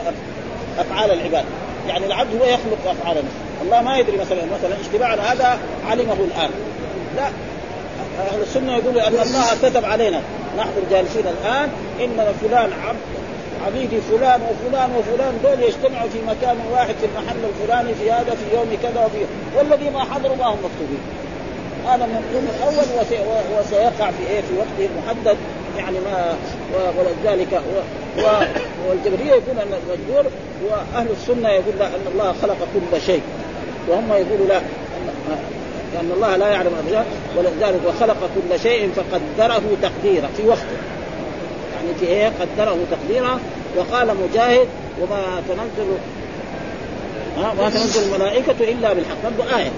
[0.78, 1.44] أفعال العباد.
[1.88, 3.45] يعني العبد هو يخلق أفعال نفسه.
[3.66, 5.58] الله ما يدري مثلا مثلا اشتباعنا هذا
[5.90, 6.50] علمه الآن.
[7.16, 7.26] لا.
[8.32, 10.20] أهل السنة يقولوا أن الله كتب علينا
[10.58, 11.68] نحن الجالسين الآن
[12.00, 12.98] إن فلان عبد
[13.66, 18.56] عبيدي فلان وفلان وفلان دول يجتمعوا في مكان واحد في المحل الفلاني في هذا في
[18.56, 19.24] يوم كذا وفي
[19.58, 21.02] والذي ما حضروا ما هم مكتوبين.
[21.86, 22.84] هذا من الأول
[23.58, 25.36] وسيقع في إيه؟ في وقته المحدد
[25.78, 26.34] يعني ما
[26.98, 27.62] ولذلك
[28.88, 30.24] والجبرية يقول أن المجبور
[30.68, 33.22] وأهل السنة يقول أن الله خلق كل شيء.
[33.88, 34.60] وهم يقولوا لا
[35.94, 40.76] لأن الله لا يعلم الاشياء ولذلك وخلق كل شيء فقدره تقديرا في وقته.
[41.76, 43.40] يعني في إيه؟ قدره تقديرا.
[43.76, 44.68] وقال مجاهد
[45.00, 45.86] وما تنزل
[47.36, 49.16] ما تنزل الملائكة إلا بالحق.
[49.24, 49.70] برضه آية.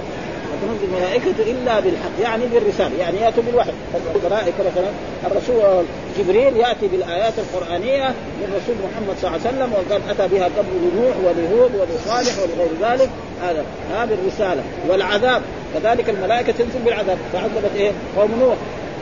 [0.63, 3.71] تنزل الملائكة إلا بالحق يعني بالرسالة يعني يأتوا بالوحي.
[4.15, 4.91] الملائكة مثلا
[5.27, 5.85] الرسول
[6.19, 11.17] جبريل يأتي بالآيات القرآنية للرسول محمد صلى الله عليه وسلم وقد أتى بها قبل لنوح
[11.25, 13.11] ولهود ولصالح ولغير ذلك.
[13.43, 15.43] هذا هذا بالرسالة والعذاب.
[15.75, 17.19] كذلك الملائكة تنزل بالعذاب.
[17.33, 18.57] فعذبت إيه؟ قوم نوح.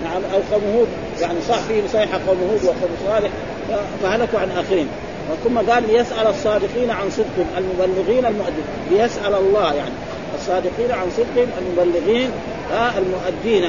[0.05, 0.89] نعم أو قوم هود.
[1.21, 3.31] يعني صح فيهم صيحة قوم هود وقوم صالح.
[4.03, 4.89] فهلكوا عن آخرين.
[5.45, 9.91] ثم قال ليسأل الصادقين عن صدقهم المبلغين المؤدين ليسأل الله يعني.
[10.35, 12.31] الصادقين عن صدقهم المبلغين
[12.73, 13.63] المؤدين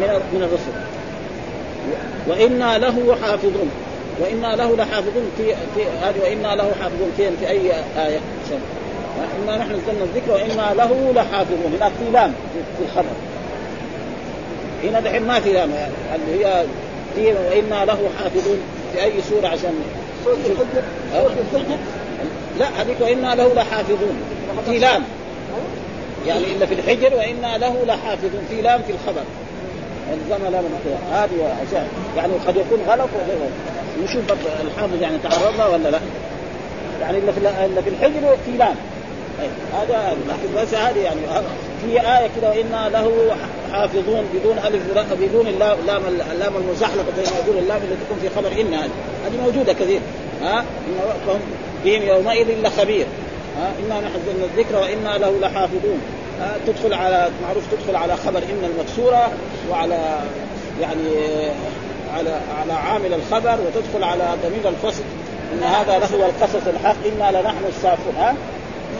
[0.00, 0.74] من من الرسل.
[2.28, 3.70] وإنا له حافظون.
[4.20, 7.72] وإنا له لحافظون في في هذه وإنا له حافظون فين؟ في أي
[8.06, 8.18] آية؟
[9.42, 11.74] إنا نحن نزلنا الذكر وإنا له لحافظون.
[11.78, 12.32] هناك في لام
[12.78, 13.14] في الخبر.
[14.84, 15.92] هنا دحين ما في لام يعني.
[16.14, 16.64] اللي هي
[17.14, 18.58] في وإنا له حافظون
[18.92, 19.74] في أي سورة عشان
[22.58, 24.16] لا هذيك وإنا له لحافظون.
[24.66, 25.02] في لام.
[26.26, 29.22] يعني إلا في الحجر وإنا له لحافظ في لام في الخبر.
[30.12, 30.64] الزم لام
[31.12, 33.38] هذه عشان يعني قد يكون غلط وغير
[34.04, 34.22] نشوف
[34.64, 36.00] الحافظ يعني تعرض له ولا لا؟
[37.00, 38.74] يعني إلا في إلا في الحجر في لام.
[39.74, 41.20] هذا لكن بس هذه يعني
[41.82, 43.36] في آية كده وإنا له
[43.72, 44.82] حافظون بدون ألف
[45.20, 48.90] بدون اللام اللام المزحلقة زي ما يقول اللام اللي تكون في خبر إن هذه.
[49.26, 50.00] هذه موجودة كثير.
[50.42, 51.40] ها؟ إن
[51.84, 53.06] بهم يومئذ لخبير.
[53.58, 56.00] ها انا نحن نزلنا الذكر وأنا له لحافظون.
[56.66, 59.30] تدخل على معروف تدخل على خبر إن المكسورة
[59.70, 60.18] وعلى
[60.80, 61.08] يعني
[62.14, 65.02] على على عامل الخبر وتدخل على ضمير الفصل.
[65.52, 66.96] إن هذا لهو القصص الحق.
[67.06, 68.34] أنا لنحن الصافون ها؟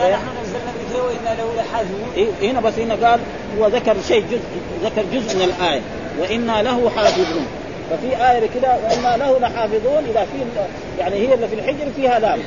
[0.00, 2.08] نحن نزلنا الذكر وأنا له لحافظون.
[2.16, 3.20] إيه هنا بس هنا قال
[3.58, 4.40] هو ذكر شيء جزء
[4.84, 5.80] ذكر جزء من الآية.
[6.20, 7.46] وأنا له حافظون.
[7.90, 10.04] ففي آية كده وإنا له لحافظون.
[10.10, 10.62] إذا في
[10.98, 12.40] يعني هي اللي في الحجر فيها لام.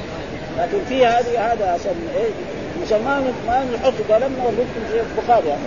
[0.58, 2.30] لكن فيها هذه هذا عشان إيه؟
[2.86, 5.62] عشان ما ما نحط قلمنا ونكتب في البخاري يعني.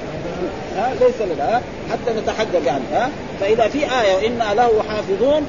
[0.77, 5.47] ها؟ ليس لنا حتى نتحقق يعني ها؟ فإذا في آية وإنا له حافظون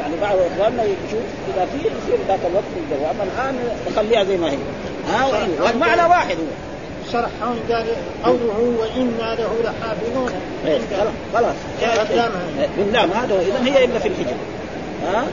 [0.00, 1.22] يعني بعض إخواننا يشوف
[1.54, 3.54] إذا في يصير ذاك الوقت يقدر أما الآن
[3.90, 4.56] نخليها زي ما هي.
[5.08, 6.70] ها؟ المعنى واحد هو.
[7.12, 7.86] شرح قال
[8.24, 10.32] قوله وإنا له لحافظون.
[10.66, 10.78] إيه
[11.32, 11.54] خلاص
[12.76, 14.36] باللام هذا اذا هي إلا في الحجر.
[15.06, 15.24] ها؟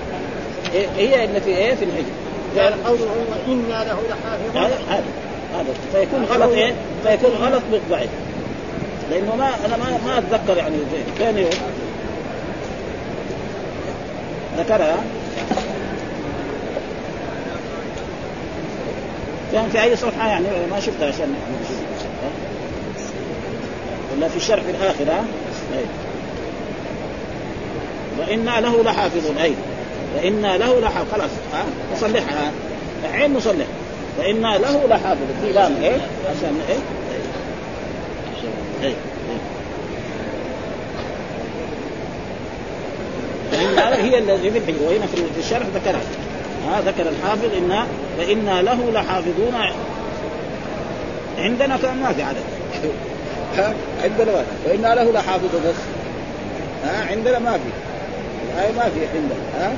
[0.97, 2.26] هي إلا في إيه في الحجر.
[2.55, 3.11] قال قوله
[3.47, 4.63] وأنا له لحافظون.
[4.63, 5.03] هذا
[5.53, 8.09] هذا فيكون غلط إيه؟ فيكون غلط بالضعيف
[9.11, 10.75] لأنه ما أنا ما ما أتذكر يعني
[11.17, 11.45] فين
[14.57, 14.97] ذكرها؟
[19.53, 21.35] كان في أي صفحة يعني؟ ما شفتها عشان
[24.17, 25.25] ولا في الشرح الآخر ها؟
[25.77, 25.85] أي.
[28.19, 29.37] وإنا له لحافظون.
[29.37, 29.53] أي.
[30.15, 32.51] وإنا له لحافظ خلاص ها نصلحها
[33.13, 33.65] عين نصلح
[34.19, 35.97] وإنا له لحافظ في لام إيه؟
[36.29, 36.77] عشان إيه؟
[38.83, 38.95] إيه, إيه.
[43.95, 46.01] هي الذي في الحجر وهنا في الشرح ذكرها.
[46.67, 47.85] ها ذكر الحافظ إن
[48.17, 49.55] فإنا له لحافظون
[51.37, 52.43] عندنا كان ما في عدد؟
[53.57, 55.75] ها عندنا ما وإنا له لحافظ بس.
[56.85, 57.69] ها عندنا ما في.
[58.53, 59.39] الآية ما في عندنا.
[59.59, 59.73] ها؟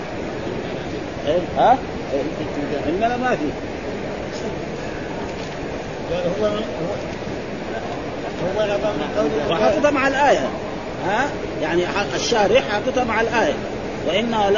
[1.57, 1.77] ها؟
[2.87, 3.45] عندنا ما في.
[6.41, 6.45] هو
[8.57, 10.47] هو وحاططها مع الآية.
[11.07, 11.29] ها؟
[11.61, 11.83] يعني
[12.15, 13.53] الشارح حاططها مع الآية.
[14.07, 14.57] وإنا ل...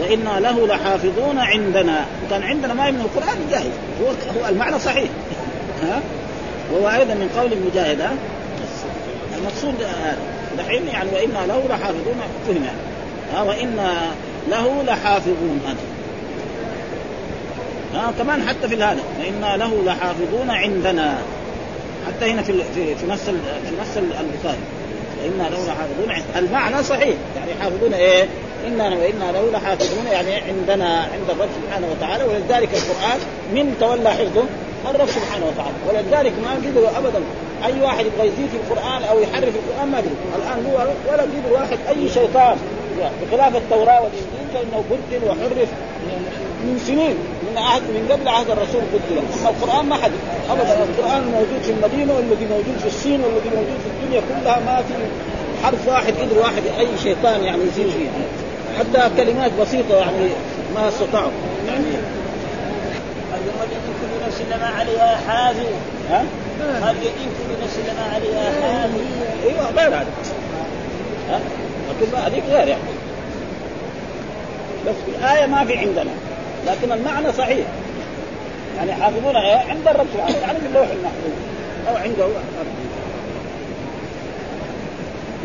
[0.00, 2.06] وإنا له لحافظون عندنا.
[2.30, 3.72] كان عندنا ما من القرآن جاهز.
[4.02, 4.06] هو
[4.40, 5.10] هو المعنى صحيح.
[5.82, 6.00] ها؟
[6.72, 8.12] وهو أيضا من قول المجاهد ها
[9.38, 9.74] المقصود
[10.58, 12.14] دحين يعني وإنا له لحافظون
[12.46, 12.78] فهم يعني
[13.34, 13.92] ها؟ وإنا
[14.50, 15.60] له لحافظون.
[15.66, 15.89] هذا
[17.94, 21.18] ها كمان حتى في هذا وإنا له لحافظون عندنا.
[22.06, 24.58] حتى هنا في في في نص في نص البخاري.
[25.22, 28.28] وإنا له لحافظون المعنى صحيح يعني حافظون إيه؟
[28.66, 33.20] إنا وإنا له لحافظون يعني عندنا عند الرب سبحانه وتعالى ولذلك القرآن
[33.54, 34.44] من تولى حفظه
[34.90, 35.76] الرب سبحانه وتعالى.
[35.88, 37.20] ولذلك ما قدروا ابدا
[37.64, 40.74] أي واحد يبغى يزيد في القرآن أو يحرف القرآن ما قدر الآن هو
[41.12, 42.56] ولا قدر واحد أي شيطان.
[43.22, 45.68] بخلاف التوراة والإنجيل فإنه بدل وحرف
[46.64, 47.16] من سنين
[47.50, 50.12] من عهد من قبل عهد الرسول بدل أما القرآن ما حد
[50.50, 54.82] أبدا القرآن موجود في المدينة والذي موجود في الصين والذي موجود في الدنيا كلها ما
[54.88, 54.94] في
[55.64, 58.08] حرف واحد قدر واحد أي شيطان يعني يزيد فيه.
[58.78, 60.28] حتى كلمات بسيطة يعني
[60.74, 61.30] ما استطاعوا.
[61.68, 61.84] يعني
[63.32, 65.66] قد يدين كل نفس لما عليها حافظ
[66.10, 66.24] ها؟
[66.90, 69.00] يدين كل نفس لما عليها حافظ
[69.44, 70.06] أيوه غير هذا
[71.30, 71.40] ها؟
[72.26, 72.82] هذيك غير يعني.
[74.86, 76.10] بس في الآية ما في عندنا.
[76.66, 77.66] لكن المعنى صحيح.
[78.76, 79.36] يعني حافظون
[79.68, 81.32] عند الرب سبحانه يعني في اللوح المحفوظ.
[81.88, 82.26] أو عنده.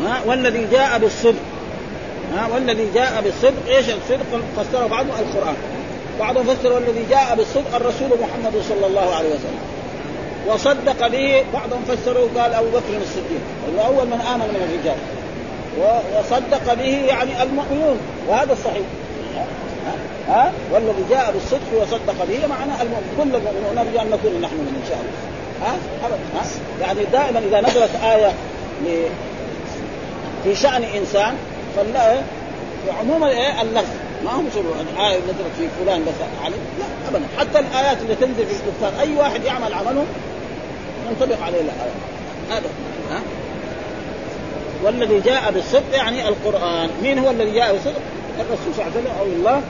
[0.04, 1.42] ها والذي جاء بالصدق.
[2.34, 3.68] ها والذي جاء بالصدق.
[3.68, 5.56] إيش الصدق؟ فسره بعضهم القرآن.
[6.20, 9.60] بعضهم فسر والذي جاء بالصدق الرسول محمد صلى الله عليه وسلم.
[10.46, 11.44] وصدق به.
[11.54, 13.40] بعضهم فسروا قال أبو بكر الصديق.
[13.68, 14.98] انه أول من آمن من الرجال.
[16.18, 17.98] وصدق به يعني المؤمنون.
[18.28, 18.86] وهذا الصحيح.
[20.28, 22.72] ها؟ والذي جاء بالصدق وصدق به معنى
[23.16, 25.20] كل المؤمنون نرجو أن نكون نحن إن شاء الله.
[25.62, 25.76] ها؟
[26.34, 26.46] ها؟
[26.80, 28.32] يعني دائما إذا نزلت آية
[30.44, 31.34] في شأن إنسان
[31.76, 32.20] فلا
[33.00, 33.94] عموما إيه؟ اللفظ.
[34.24, 37.26] ما هو شنو الآية نزلت في فلان بس عليه لا أبدا.
[37.38, 40.04] حتى الآيات اللي تنزل في الكفار أي واحد يعمل عمله
[41.10, 41.92] ينطبق عليه الآية.
[42.50, 42.68] هذا.
[43.10, 43.20] ها؟
[44.84, 46.90] والذي جاء بالصدق يعني القرآن.
[47.02, 48.00] مين هو الذي جاء بالصدق؟
[48.40, 49.62] الرسول صلى الله عليه وسلم أو الله؟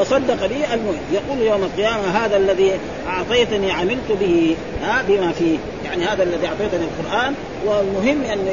[0.00, 2.72] وصدق به المؤمن يقول يوم القيامة هذا الذي
[3.08, 5.58] أعطيتني عملت به ها بما فيه.
[5.84, 7.34] يعني هذا الذي أعطيتني القرآن
[7.66, 8.46] والمهم أن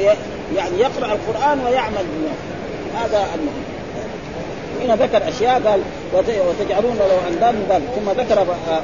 [0.56, 2.32] يعني يقرأ القرآن ويعمل بما
[3.02, 3.64] هذا المهم.
[4.82, 5.80] هنا ذكر أشياء قال
[6.14, 8.80] وتجعلون له اندادا ثم ذكر آه،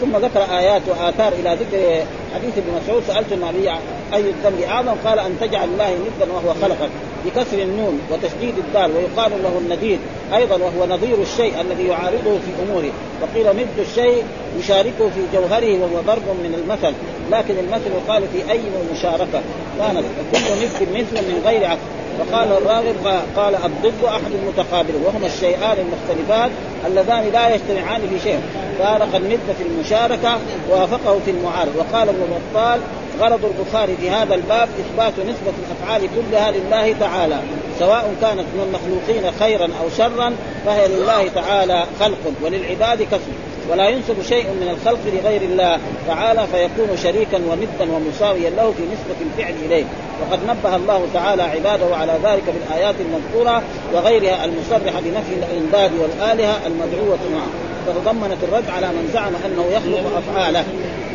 [0.00, 3.02] ثم ذكر آيات وآثار إلى ذكر حديث ابن مسعود.
[3.08, 3.70] سألت النبي
[4.14, 6.90] أي الذنب أعظم؟ قال أن تجعل الله ندا وهو خلقك
[7.24, 9.98] بكسر النون وتشديد الدال ويقال له النديد
[10.34, 12.90] أيضا وهو نظير الشيء الذي يعارضه في أموره.
[13.22, 14.24] وقيل ند الشيء
[14.58, 16.94] يشاركه في جوهره وهو ضرب من المثل
[17.30, 18.60] لكن المثل يقال في اي
[18.92, 19.40] مشاركه
[19.78, 25.76] كانت كل ند مثل من غير عكس وقال الراغب قال الضد أحد المتقابل وهما الشيئان
[25.78, 26.50] المختلفان
[26.86, 28.40] اللذان لا يجتمعان في شيء.
[28.78, 30.38] فارق الند في المشاركة
[30.70, 32.80] ووافقه في المعارض وقال ابن بطال
[33.20, 37.40] غرض البخاري في هذا الباب إثبات نسبة الأفعال كلها لله تعالى
[37.78, 40.32] سواء كانت من المخلوقين خيرا أو شرا
[40.66, 43.51] فهي لله تعالى خلق وللعباد كسب.
[43.70, 49.18] ولا ينسب شيء من الخلق لغير الله تعالى فيكون شريكا ومدا ومساويا له في نسبة
[49.20, 49.84] الفعل إليه.
[50.22, 53.62] وقد نبه الله تعالى عباده على ذلك بالآيات المذكورة
[53.94, 57.50] وغيرها المصرحة بنفي الإمداد والآلهة المدعوة معه.
[57.86, 60.64] فتضمنت الرد على من زعم أنه يخلق أفعاله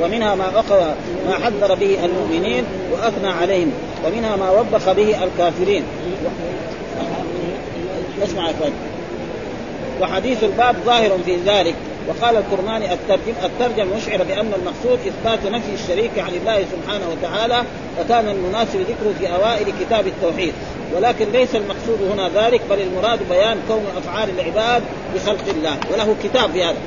[0.02, 0.52] ومنها ما
[1.28, 3.72] ما حذر به المؤمنين وأثنى عليهم
[4.06, 5.84] ومنها ما وبخ به الكافرين.
[8.24, 8.54] اسمع يا
[10.02, 11.76] وحديث الباب ظاهر في ذلك.
[12.08, 17.64] وقال الكرماني الترجم الترجم يشعر بأن المقصود إثبات نفي الشريك عن الله سبحانه وتعالى
[18.00, 20.54] وكان المناسب ذكره في أوائل كتاب التوحيد.
[20.96, 24.84] ولكن ليس المقصود هنا ذلك بل المراد بيان كون أفعال العباد
[25.16, 25.78] بخلق الله.
[25.94, 26.78] وله كتاب في هذا.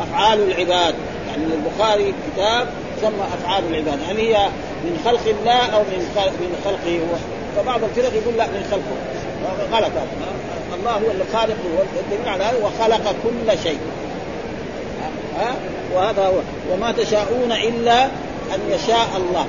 [0.00, 0.94] أفعال العباد.
[1.28, 2.66] يعني البخاري كتاب
[2.98, 3.98] تسمى أفعال العباد.
[4.08, 4.48] هل هي
[4.84, 5.98] من خلق الله أو من
[6.40, 7.16] من خلقه هو؟
[7.56, 8.96] فبعض الفرق يقول لا من خلقه.
[9.72, 9.92] غلط
[10.86, 13.78] الله هو اللي خالق والدليل على هذا وخلق كل شيء.
[15.38, 15.54] ها؟
[15.94, 16.40] وهذا هو.
[16.72, 18.04] وما تشاءون إلا
[18.54, 19.46] أن يشاء الله.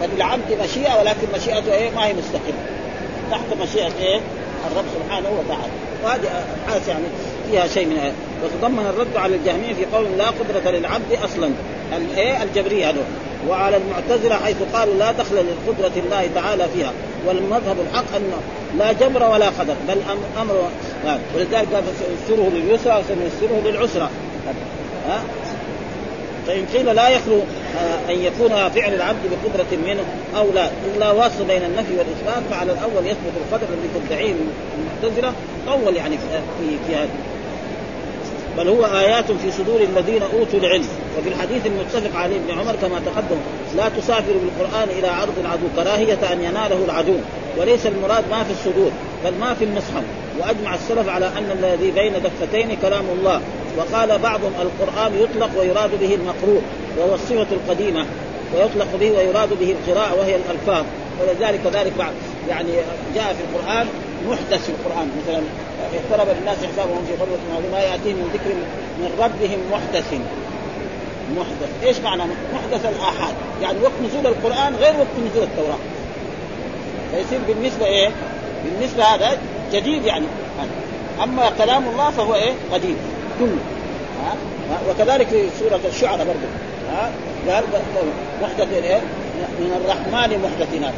[0.00, 2.64] فللعبد مشيئة ولكن مشيئته إيه؟ ما هي مستقله
[3.30, 4.20] تحت مشيئة إيه؟
[4.70, 5.72] الرب سبحانه وتعالى.
[6.04, 7.04] وهذه ابحاث يعني
[7.50, 8.12] فيها شيء من
[8.44, 11.50] وتضمن الرد على الجهمية في قول لا قدرة للعبد أصلا.
[11.96, 13.04] الايه الجبرية هذول.
[13.48, 16.92] وعلى المعتزلة حيث قالوا لا دخل لقدره الله تعالى فيها.
[17.26, 18.40] والمذهب الحق انه
[18.78, 19.98] لا جبر ولا قدر بل
[20.40, 20.68] أمر
[21.34, 24.08] ولذلك قال سنيسره لليسرى وسنيسره للعسرى
[25.08, 25.22] ها؟
[26.46, 27.36] فإن قيل لا يخلو
[27.78, 30.04] آه، أن يكون فعل العبد بقدرة منه
[30.36, 30.70] أو لا.
[30.94, 34.34] إلا واسطة بين النفي والإثبات فعلى الأول يثبت القدر الذي تدعيه
[34.78, 35.32] المعتزلة.
[35.68, 37.08] أول يعني في في هذا.
[38.58, 40.88] بل هو آيات في صدور الذين أوتوا العلم.
[41.18, 43.36] وفي الحديث المتفق عليه ابن عمر كما تقدم
[43.76, 47.16] لا تسافر بالقرآن إلى عرض العدو كراهية أن يناله العدو.
[47.58, 48.90] وليس المراد ما في الصدور
[49.24, 50.02] بل ما في المصحف
[50.38, 53.40] وأجمع السلف على أن الذي بين دفتين كلام الله.
[53.78, 56.62] وقال بعضهم القرآن يطلق ويراد به المقروء
[56.98, 58.06] وهو الصفة القديمة.
[58.54, 60.84] ويطلق به ويراد به القراءة وهي الألفاظ.
[61.20, 62.12] ولذلك ذلك بعد
[62.48, 62.70] يعني
[63.14, 63.86] جاء في القرآن
[64.28, 65.42] محدث في القرآن مثلا.
[65.94, 68.54] اقترب الناس حسابهم في غرفة ما يأتيهم من ذكر
[68.98, 70.12] من ربهم محدث.
[71.36, 71.86] محدث.
[71.86, 72.22] إيش معنى
[72.54, 75.78] محدث الآحاد؟ يعني وقت نزول القرآن غير وقت نزول التوراة.
[77.12, 78.10] فيصير بالنسبة إيه؟
[78.64, 79.38] بالنسبة هذا
[79.72, 80.26] جديد يعني.
[81.22, 82.96] أما كلام الله فهو إيه؟ قديم.
[83.38, 83.58] كله
[84.24, 84.34] ها؟
[84.90, 86.48] وكذلك في سورة الشعراء برضه
[86.90, 87.10] ها؟
[87.48, 87.64] قال
[88.42, 89.00] محدث إيه؟
[89.60, 90.92] من الرحمن محدثنا.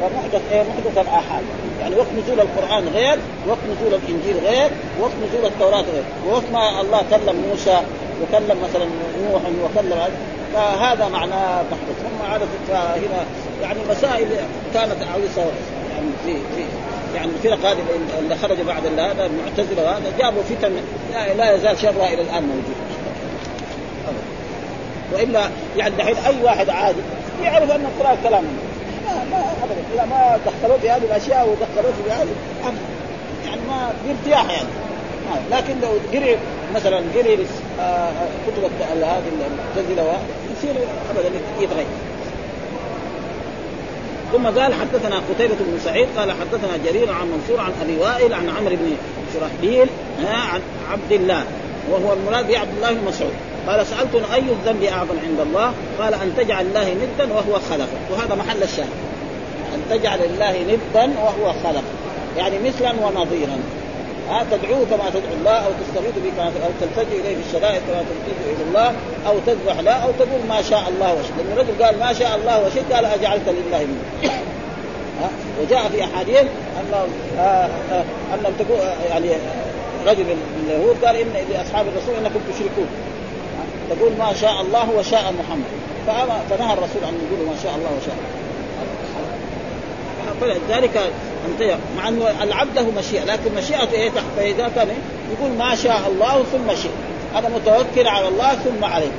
[0.00, 1.42] فمحدث إيه محدث الآحاد
[1.80, 6.04] يعني وقت نزول القرآن غير وقت نزول الإنجيل غير وقت نزول التوراة غير.
[6.30, 7.80] وقت ما الله كلم موسى
[8.22, 8.84] وكلم مثلا
[9.30, 10.08] نوح وكلم
[10.54, 11.96] فهذا معناه محدث.
[12.02, 13.24] ثم عادت هنا
[13.62, 14.28] يعني مسائل
[14.74, 15.42] كانت عويصة.
[15.92, 16.64] يعني في في
[17.14, 17.78] يعني الفرق هذه
[18.18, 20.72] اللي خرج بعد هذا المعتزلة وهذا جابوا فتن
[21.36, 22.74] لا يزال شرها إلى الآن موجود.
[25.12, 27.00] وإلا يعني دحين أي واحد عادي
[27.42, 28.44] يعرف أن القرآن كلام.
[29.14, 32.28] ما ما ابدا ما دخلوا في هذه الاشياء ودخلوا في هذه
[33.44, 34.68] يعني ما بارتياح يعني
[35.50, 36.36] لكن لو قري
[36.74, 37.36] مثلا قري
[38.46, 40.18] كتب هذه المعتزله
[40.56, 40.74] يصير
[41.10, 41.86] ابدا يتغير
[44.32, 48.48] ثم قال حدثنا قتيبة بن سعيد قال حدثنا جرير عن منصور عن أبي وائل عن
[48.48, 48.96] عمرو بن
[49.34, 49.88] شرحبيل
[50.26, 51.44] عن عبد الله
[51.90, 53.32] وهو المراد بعبد الله بن مسعود.
[53.70, 57.88] قال سألت أي الذنب أعظم عند الله؟ قال أن تجعل الله ندا وهو خلقك.
[58.10, 58.88] وهذا محل الشاهد.
[59.74, 61.84] أن تجعل الله ندا وهو خلقك.
[62.36, 63.58] يعني مثلا ونظيرا.
[64.30, 68.04] ها تدعوه كما تدعو الله أو تستغيث به كما أو تلتجئ إليه في الشدائد كما
[68.10, 68.92] تلتجئ إلى الله
[69.26, 71.32] أو تذبح له أو تقول ما شاء الله وشئت.
[71.38, 74.30] لأن الرجل قال ما شاء الله وشئت قال اجعلت لله منه
[75.60, 76.40] وجاء في أحاديث
[76.80, 78.04] أن آه، آه،
[78.34, 78.78] أن تقول
[79.10, 79.28] يعني
[80.06, 82.86] رجل من اليهود قال إن لأصحاب الرسول إنكم تشركون.
[83.90, 85.64] تقول ما شاء الله وشاء محمد.
[86.50, 88.16] فنهى الرسول أن يقول ما شاء الله وشاء
[90.40, 91.12] فلذلك
[91.48, 91.76] أنتهى.
[91.96, 94.88] مع أنه العبد له مشيئة لكن مشيئته إيه؟ تحت فاذا كان
[95.32, 96.90] يقول ما شاء الله ثم شئ
[97.38, 99.12] أنا متوكل على الله ثم عليه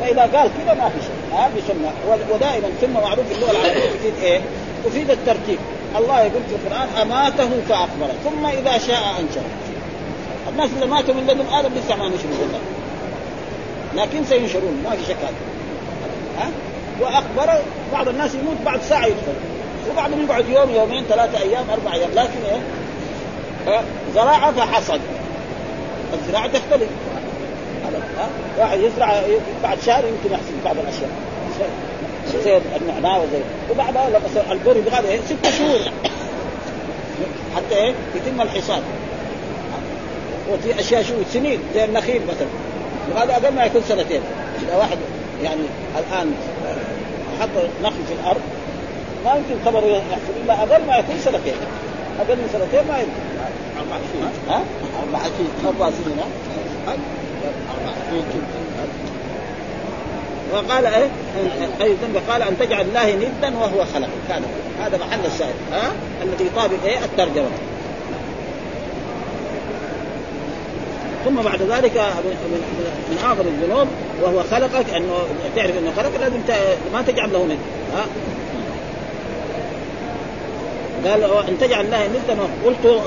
[0.00, 1.38] فإذا قال كذا ما في شيء.
[1.38, 1.92] هذه سنه
[2.34, 4.40] ودائما ثم معروف في اللغة العربية تفيد إيه؟
[4.84, 5.58] تفيد الترتيب
[5.98, 9.42] الله يقول في القرآن أماته فاقبره ثم إذا شاء انشر
[10.48, 12.32] الناس اللي ماتوا من لدن آدم لسه ما نشروا
[13.94, 15.34] لكن سينشرون ما في شك هذا.
[16.38, 16.50] ها؟
[17.00, 19.34] واقبر بعض الناس يموت بعد ساعة يدخل.
[19.90, 22.10] وبعدين يقعد يوم يومين ثلاثة أيام أربع أيام.
[22.14, 22.38] لكن
[23.66, 23.80] إيه؟
[24.14, 25.00] زراعة فحصد.
[26.14, 26.88] الزراعة تختلف.
[28.58, 29.22] واحد يزرع
[29.62, 31.10] بعد شهر يمكن يحصل بعض الأشياء.
[32.44, 33.40] زي النعناع وزي.
[33.70, 35.78] وبعدها مثلا البر بهذا إيه؟ ست شهور.
[37.56, 38.82] حتى إيه؟ يتم الحصاد.
[40.52, 42.48] وفي أشياء شو؟ سنين زي النخيل مثلا.
[43.14, 44.20] وهذا أقل ما يكون سنتين.
[44.62, 44.98] إذا واحد
[45.42, 45.60] يعني
[45.98, 46.34] الآن
[47.40, 47.48] حط
[47.82, 48.40] نخل في الأرض
[49.24, 51.54] ما يمكن خبر يحصل إلا أقل ما يكون سنتين.
[52.20, 53.28] أقل من سنتين ما يمكن.
[53.78, 54.62] أربع سنين ها؟
[55.02, 56.18] أربع سنين أربع سنين
[56.88, 58.24] أربع سنين
[60.52, 61.08] وقال إيه؟
[61.80, 64.42] اي ذنب قال أن تجعل الله ندا وهو خلق هذا
[64.80, 67.48] هذا محل الشاهد ها؟ الذي يطابق إيه؟ الترجمة.
[71.24, 71.96] ثم بعد ذلك
[73.10, 73.88] من اعظم الذنوب
[74.22, 75.14] وهو خلقك أنه
[75.56, 76.40] تعرف أنه خلق لازم
[76.92, 77.58] ما تجعل له ند
[77.94, 78.04] ها؟
[81.04, 83.00] قال إن تجعل الله ندا قلت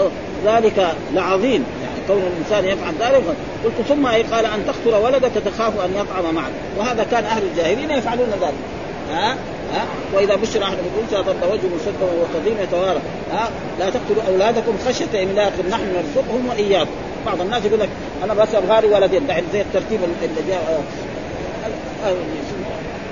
[0.46, 1.66] ذلك لعظيم.
[1.84, 3.24] يعني كون الإنسان يفعل ذلك
[3.66, 7.92] قلت ثم أي قال أن تقتل ولدك تخاف أن يطعم معك وهذا كان أهل الجاهلين
[7.92, 8.54] يفعلون ذلك.
[9.12, 9.36] ها؟
[9.74, 13.00] ها؟ وإذا بشر احد بالانثى ضرب وجهه مسدا وهو قديم يتوارى.
[13.34, 13.50] ها؟
[13.80, 16.92] لا تقتلوا أولادكم خشية املاق نحن نرزقهم وإياكم.
[17.26, 17.90] بعض الناس يقول لك
[18.24, 20.84] أنا بس أبغى لي ولدين بعد زي الترتيب اللي جاء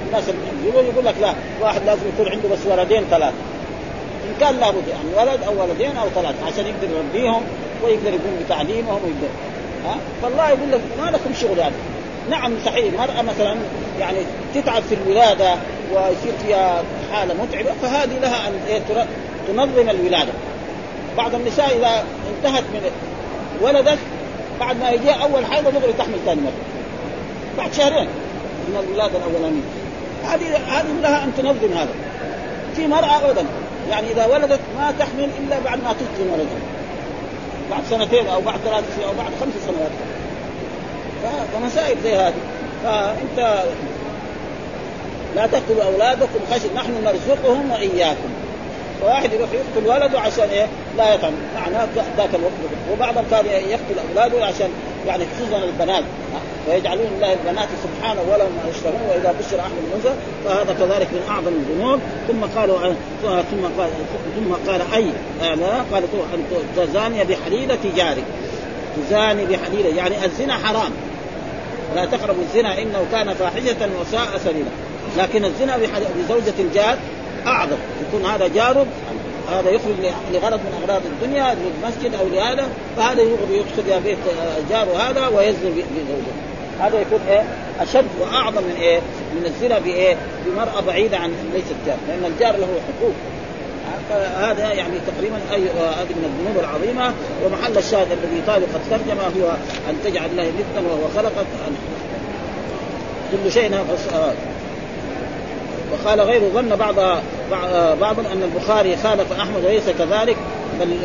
[0.07, 0.24] الناس
[0.66, 3.34] يقول لك لا واحد لازم يكون عنده بس ولدين ثلاث
[4.26, 7.41] إن كان لابد يعني ولد أو ولدين أو ثلاث عشان يقدر يربيهم
[7.84, 9.30] ويقدر يقوم بتعليمهم ويقدر.
[9.86, 11.72] ها؟ فالله يقول لك ما لكم شغل هذا
[12.30, 12.86] نعم صحيح.
[12.93, 13.55] المرأة مثلا
[13.99, 14.17] يعني
[14.55, 15.55] تتعب في الولادة
[15.93, 18.82] ويصير فيها حالة متعبة فهذه لها أن إيه
[19.47, 20.32] تنظم الولادة.
[21.17, 22.03] بعض النساء إذا
[22.38, 22.82] انتهت من
[23.61, 23.99] ولدت
[24.59, 26.51] بعد ما يجي أول حيضة دغري تحمل ثاني مرة.
[27.57, 28.07] بعد شهرين.
[28.67, 29.61] من الولادة الأولانية
[30.26, 31.93] هذه هذه لها أن تنظم هذا.
[32.76, 33.45] في مرأة أبدا
[33.89, 36.59] يعني إذا ولدت ما تحمل إلا بعد ما تسلم ولدها.
[37.72, 39.91] بعد سنتين أو بعد ثلاث سنين أو بعد خمس سنوات.
[41.53, 42.34] فمسائل زي هذه.
[42.84, 43.63] فأنت
[45.36, 48.30] لا تقتلوا أولادكم خشية نحن نرزقهم وإياكم.
[49.01, 50.67] فواحد يروح يقتل ولده عشان إيه؟
[50.97, 52.53] لا يطعم معناه ذاك الوقت.
[52.91, 54.70] وبعضهم كان يقتل أولاده عشان
[55.07, 56.03] يعني خصوصا البنات.
[56.70, 61.47] ويجعلون الله البنات سبحانه ولهم ما يشتهون وإذا بشر احد الأنثى فهذا كذلك من أعظم
[61.47, 61.99] الذنوب.
[62.28, 63.89] ثم قالوا ثم قال
[64.36, 65.05] ثم قال أي
[65.55, 66.03] لا قال
[66.34, 66.43] ان
[66.78, 68.24] تزاني بحليلة جارك
[68.97, 69.97] تزاني بحليلة.
[69.97, 70.91] يعني الزنا حرام.
[71.96, 74.70] لا تقربوا الزنا إنه كان فاحشة وساء سبيلا.
[75.18, 75.78] لكن الزنا
[76.18, 76.98] بزوجة الجار
[77.48, 77.78] أعظم.
[78.08, 78.86] يكون هذا جاره
[79.52, 79.94] هذا يخرج
[80.34, 83.22] لغرض من أغراض الدنيا للمسجد أو لهذا فهذا
[83.52, 84.18] يقصد يا بيت
[84.70, 87.44] جاره هذا ويزني بزوجته هذا يكون إيه؟
[87.80, 89.00] أشد وأعظم من إيه؟
[89.36, 93.14] من الزنا بإيه؟ بمرأة بعيدة عن ليست جار لأن الجار له حقوق.
[94.10, 97.14] فهذا يعني تقريبا اي هذه من الذنوب العظيمة
[97.46, 99.50] ومحل الشاهد الذي طالب قد ترجم هو
[99.90, 101.46] أن تجعل الله ندا وهو خلقك
[103.44, 103.72] كل شيء
[105.92, 106.96] وقال غير ظن بعض
[108.02, 110.38] بعض أن البخاري خالف أحمد وليس كذلك
[110.80, 110.98] بل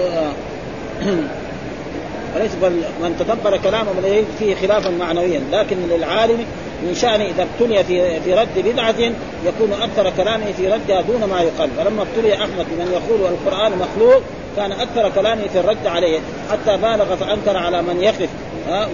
[2.37, 2.71] وليس بل
[3.03, 5.41] من تدبر كلامه من فيه خلافا معنويا.
[5.53, 6.45] لكن للعالم
[6.83, 9.13] من شأن إذا ابتلي في في رد بدعة
[9.47, 11.71] يكون أكثر كلامه في ردها دون ما يقال.
[11.79, 14.23] فلما ابتلي أحمد بمن يقول القرآن مخلوق
[14.57, 16.21] كان أكثر كلامه في الرد عليه.
[16.51, 18.29] حتى بالغ فأنكر على من يقف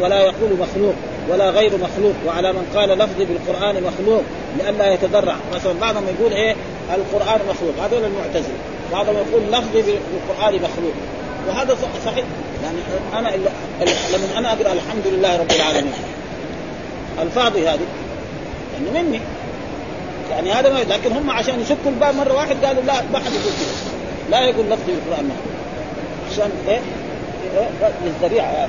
[0.01, 0.95] ولا يقول مخلوق
[1.31, 4.23] ولا غير مخلوق وعلى من قال لفظي بالقرآن مخلوق
[4.59, 6.55] لئلا يتدرع مثلا بعضهم يقول إيه؟
[6.95, 7.75] القرآن مخلوق.
[7.85, 8.55] هذول المعتزلة.
[8.93, 10.93] بعضهم يقول لفظي بالقرآن مخلوق.
[11.49, 11.77] وهذا
[12.07, 12.25] صحيح.
[12.65, 12.79] يعني
[13.19, 13.37] أنا
[13.83, 15.93] لما أنا أقرأ الحمد لله رب العالمين.
[17.23, 17.87] الفاظي هذه.
[18.75, 19.21] يعني مني.
[20.31, 23.53] يعني هذا ما لكن هم عشان يسكوا الباب مرة واحد قالوا لا ما حد يقول
[23.53, 23.91] كذا
[24.31, 25.61] لا يقول لفظي بالقران مخلوق
[26.31, 26.81] عشان إيه,
[27.59, 28.69] إيه؟ للذريعه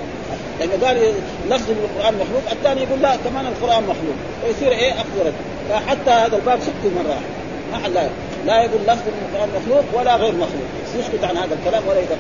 [0.60, 1.14] لأنه قال
[1.50, 4.16] لفظ بالقران مخلوق الثاني يقول لا كمان القرآن مخلوق.
[4.46, 5.32] ويصير إيه؟ اخذ
[5.70, 7.26] فحتى هذا الباب سكتوا مرة واحدة
[7.72, 8.10] ما حد لا
[8.46, 10.68] لا يقول لفظ بالقران مخلوق ولا غير مخلوق.
[11.00, 12.18] يسكت عن هذا الكلام ولا يدخل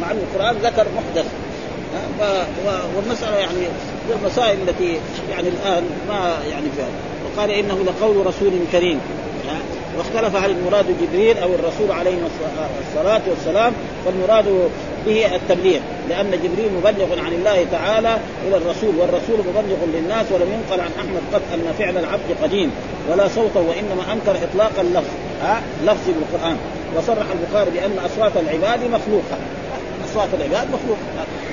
[0.00, 1.26] مع إن القرآن ذكر محدث.
[2.96, 3.66] والمسألة يعني
[4.22, 6.86] المسائل التي يعني الآن ما يعني فيها.
[7.26, 9.00] وقال إنه لقول رسول كريم.
[9.98, 12.14] واختلف هل المراد جبريل أو الرسول عليه
[12.88, 13.72] الصلاة والسلام
[14.06, 14.70] والمراد
[15.06, 18.18] به التبليغ لأن جبريل مبلغ عن الله تعالى
[18.48, 22.70] إلى الرسول والرسول مبلغ للناس ولم ينقل عن أحمد قط أن فعل العبد قديم
[23.10, 26.56] ولا صوته وإنما أنكر إطلاق اللفظ ها؟ لفظ بالقران
[26.96, 29.36] وصرح البخاري بأن أصوات العباد مخلوقة.
[30.10, 30.98] أصوات العباد مخلوق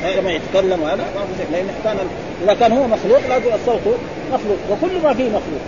[0.04, 1.98] لما يتكلم وهذا ما في لأن كان
[2.44, 3.96] إذا كان هو مخلوق لازم الصوت
[4.34, 4.58] مخلوق.
[4.72, 5.62] وكل ما فيه مخلوق.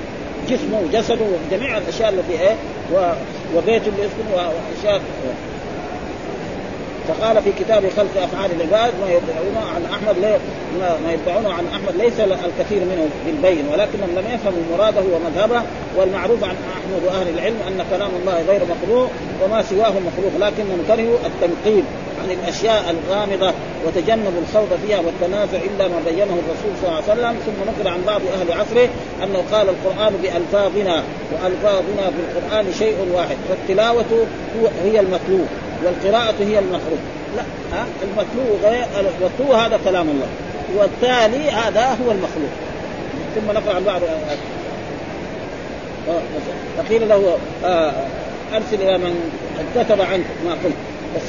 [0.49, 2.55] جسمه وجسده وجميع الأشياء التي إيه
[3.55, 5.01] وبيته اللي يسكن وأشياء.
[7.07, 10.38] فقال في كتاب خلق أفعال العباد ما يدعونه عن أحمد لي
[10.79, 15.61] ما يدعونه عن أحمد ليس الكثير منه بالبين ولكنهم لم يفهموا مراده ومذهبه
[15.97, 19.09] والمعروف عن أحمد وأهل العلم أن كلام الله غير مخلوق
[19.43, 21.83] وما سواه مخلوق لكنهم كرهوا التنقيب
[22.23, 23.53] عن الأشياء الغامضة.
[23.86, 27.36] وتجنبوا الخوض فيها والتنازع إلا ما بينه الرسول صلى الله عليه وسلم.
[27.45, 28.89] ثم نقل عن بعض أهل عصره
[29.23, 34.25] أنه قال القرآن بألفاظنا وألفاظنا بالقران شيء واحد فالتلاوة
[34.83, 35.39] هي المتلو
[35.86, 36.99] والقراءة هي المخروج
[37.36, 40.27] لا ها؟ المتلو غير المتلو هذا كلام الله.
[40.77, 42.49] والتالي هذا هو المخلوق.
[43.36, 44.01] ثم نقرأ عن بعض
[46.77, 47.93] فقيل له آه
[48.53, 49.31] أرسل إلى من
[49.75, 50.73] كتب عنك ما قلت.
[51.16, 51.24] بس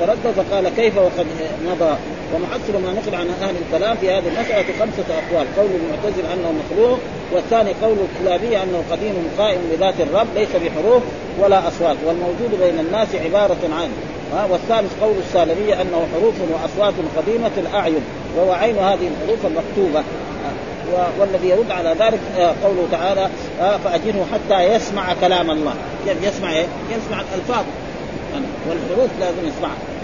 [0.00, 1.26] تردد فقال كيف وقد
[1.66, 1.96] مضى؟
[2.34, 6.98] ومحصل ما نقل عن أهل الكلام في هذه المسألة خمسة أقوال، قول المعتزل أنه مخلوق،
[7.32, 11.02] والثاني قول الكلابيه أنه قديم قائم بذات الرب ليس بحروف
[11.38, 13.88] ولا أصوات، والموجود بين الناس عبارة عن
[14.34, 18.04] ها؟ والثالث قول السالمية أنه حروف وأصوات قديمة الأعين
[18.36, 20.04] وهو عين هذه الحروف المكتوبة.
[21.18, 23.28] والذي يرد على ذلك آه، قوله تعالى
[23.60, 25.74] آه، فأجره حتى يسمع كلام الله.
[26.06, 27.64] يعني يسمع إيه؟ يسمع الألفاظ.
[28.68, 29.94] والحروف لازم يسمعها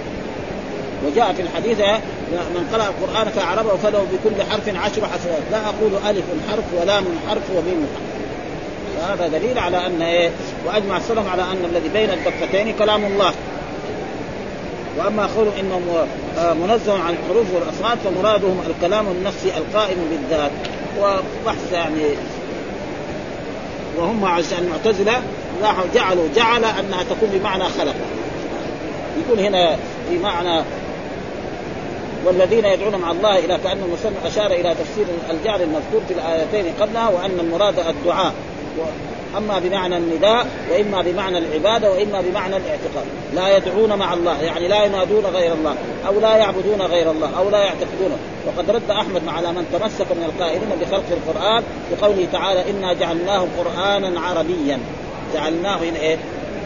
[1.07, 2.01] وجاء في الحديث آه،
[2.33, 7.43] من قرأ القرآن فأعربه فله بكل حرف عشر حسنات لا أقول ألف حرف ولام حرف
[7.51, 8.21] وميم حرف.
[9.11, 10.31] هذا دليل على أن إيه؟
[10.67, 13.33] وأجمع السلف على أن الذي بين الدفتين كلام الله.
[14.99, 16.07] وأما قول إنه
[16.55, 20.51] منزه عن الحروف والأصوات فمرادهم الكلام النفسي القائم بالذات.
[21.01, 22.03] وبحث يعني.
[23.97, 25.23] وهم عشان المعتزلة
[25.95, 27.95] جعلوا جعل أنها تكون بمعنى خلق.
[29.21, 29.77] يكون هنا
[30.09, 30.63] في معنى
[32.25, 37.09] والذين يدعون مع الله إلى كأن المسلم أشار إلى تفسير الجعل المذكور في الآيتين قبلها
[37.09, 38.33] وأن المراد الدعاء.
[39.37, 43.05] اما بمعنى النداء وإما بمعنى العبادة وإما بمعنى الاعتقاد.
[43.35, 45.75] لا يدعون مع الله يعني لا ينادون غير الله
[46.07, 48.17] أو لا يعبدون غير الله أو لا يعتقدونه
[48.47, 54.21] وقد رد أحمد على من تمسك من القائلين بخلق القرآن بقوله تعالى إنا جعلناه قرآنا
[54.21, 54.79] عربيا.
[55.35, 56.17] جعلناه هنا إيه؟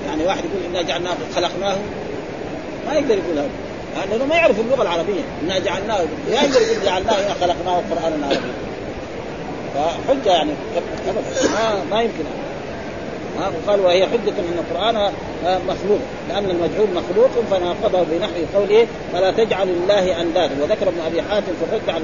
[0.06, 1.76] يعني واحد يقول إنا جعلناه خلقناه
[2.86, 3.48] ما يقدر يقول هذا.
[4.10, 5.20] لأنه ما يعرف اللغة العربية.
[5.42, 5.98] إنا جعلناه
[6.30, 8.54] ما يقدر يقول جعلناه هنا خلقناه قرانا عربيا
[9.74, 10.50] فحجة يعني
[11.54, 12.24] ما ما يمكن.
[13.38, 15.98] ها وقال وهي حجة أن القرآن آه، مخلوق.
[16.28, 20.62] لأن المجهول مخلوق فناقضه بنحو قوله فلا تجعل الله أندادا.
[20.62, 22.02] وذكر ابن أبي حاتم في الرد على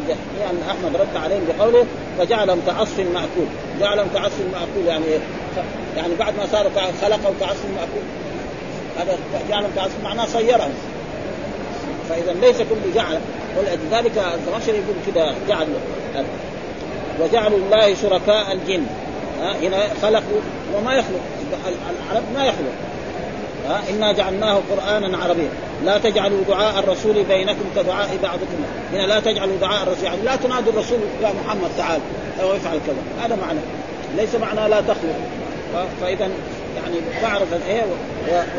[0.51, 1.87] أن أحمد رد عليهم بقوله
[2.18, 3.47] فجعلهم كعصف مأكول.
[3.81, 4.87] جعلهم كعصف مأكول.
[4.87, 5.05] يعني؟
[5.97, 6.70] يعني بعد ما صاروا
[7.03, 8.03] خلقوا كعصف مأكول.
[8.99, 9.18] هذا
[9.49, 10.70] جعلهم كعصف معناه صيرهم
[12.09, 13.18] فإذا ليس كل جعل
[13.59, 15.66] ولذلك الزمخشري يقول كذا جعل
[17.20, 18.86] وجعلوا الله شركاء الجن.
[19.41, 20.41] ها هنا خلقوا
[20.74, 21.20] وما يخلق.
[21.68, 22.72] العرب ما يخلق.
[23.68, 25.49] ها إنا جعلناه قرآنا عربيا.
[25.84, 28.64] لا تجعلوا دعاء الرسول بينكم كدعاء بعضكم.
[28.93, 32.01] هنا لا تجعلوا دعاء الرسول يعني لا تنادوا الرسول يا محمد تعال
[32.43, 33.26] أو افعل كذا.
[33.26, 33.61] هذا معنى.
[34.16, 35.16] ليس معنى لا تخلق.
[36.01, 36.30] فإذا
[36.76, 37.82] يعني تعرف إيه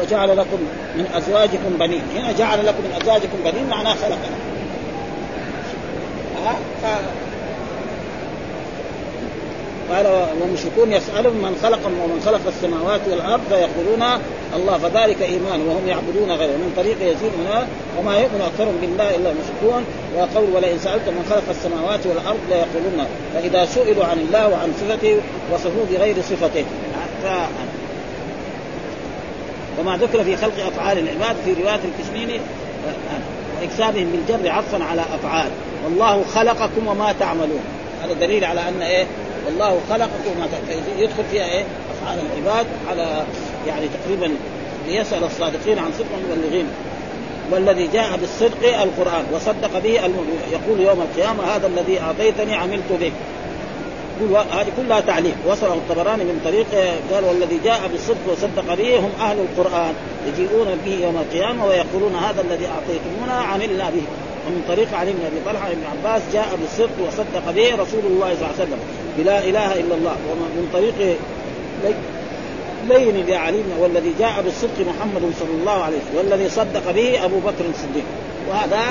[0.01, 0.57] وجعل لكم
[0.95, 2.01] من أزواجكم بنين.
[2.15, 4.17] هنا جعل لكم من أزواجكم بنين معناه خلق.
[6.45, 6.55] ها؟
[9.91, 10.07] قال
[10.41, 14.03] والمشركون يسألهم من خلق ومن خلق السماوات والأرض فيقولون
[14.55, 16.51] الله فذلك إيمان وهم يعبدون غيره.
[16.51, 17.67] من طريق يزيد منها
[17.99, 19.85] وما يؤمن أكثرهم بالله إلا المشركون.
[20.17, 25.21] وقول ولئن سألت من خلق السماوات والأرض ليقولون فإذا سئلوا عن الله وعن صفته
[25.53, 26.65] وصفوه بغير صفته.
[29.79, 32.39] وما ذكر في خلق أفعال العباد في رواية الكشميني
[33.63, 35.49] إكسابهم بالجر عطفا على أفعال.
[35.85, 37.61] والله خلقكم وما تعملون.
[38.03, 39.05] هذا دليل على أن إيه؟
[39.45, 40.47] والله خلقكم ما
[40.97, 43.23] يدخل فيها إيه؟ أفعال العباد على
[43.67, 44.35] يعني تقريبا
[44.87, 46.65] ليسأل الصادقين عن صدق المبلغين.
[47.51, 49.99] والذي جاء بالصدق القرآن وصدق به
[50.51, 53.11] يقول يوم القيامة هذا الذي اعطيتني عملت به.
[54.21, 55.35] يقول هذه كلها تعليق.
[55.47, 56.67] وصله الطبراني من طريق
[57.11, 59.93] قال والذي جاء بالصدق وصدق به هم أهل القرآن
[60.27, 64.05] يجيئون به يوم القيامة ويقولون هذا الذي أعطيتمونا عملنا به.
[64.47, 68.41] ومن طريق علي بن أبي طلحة بن عباس جاء بالصدق وصدق به رسول الله صلى
[68.41, 68.79] الله عليه وسلم.
[69.17, 70.15] بلا إله إلا الله.
[70.31, 71.17] ومن طريق
[72.89, 76.17] لين بعلي والذي جاء بالصدق محمد صلى الله عليه وسلم.
[76.17, 78.05] والذي صدق به أبو بكر الصديق.
[78.49, 78.81] وهذا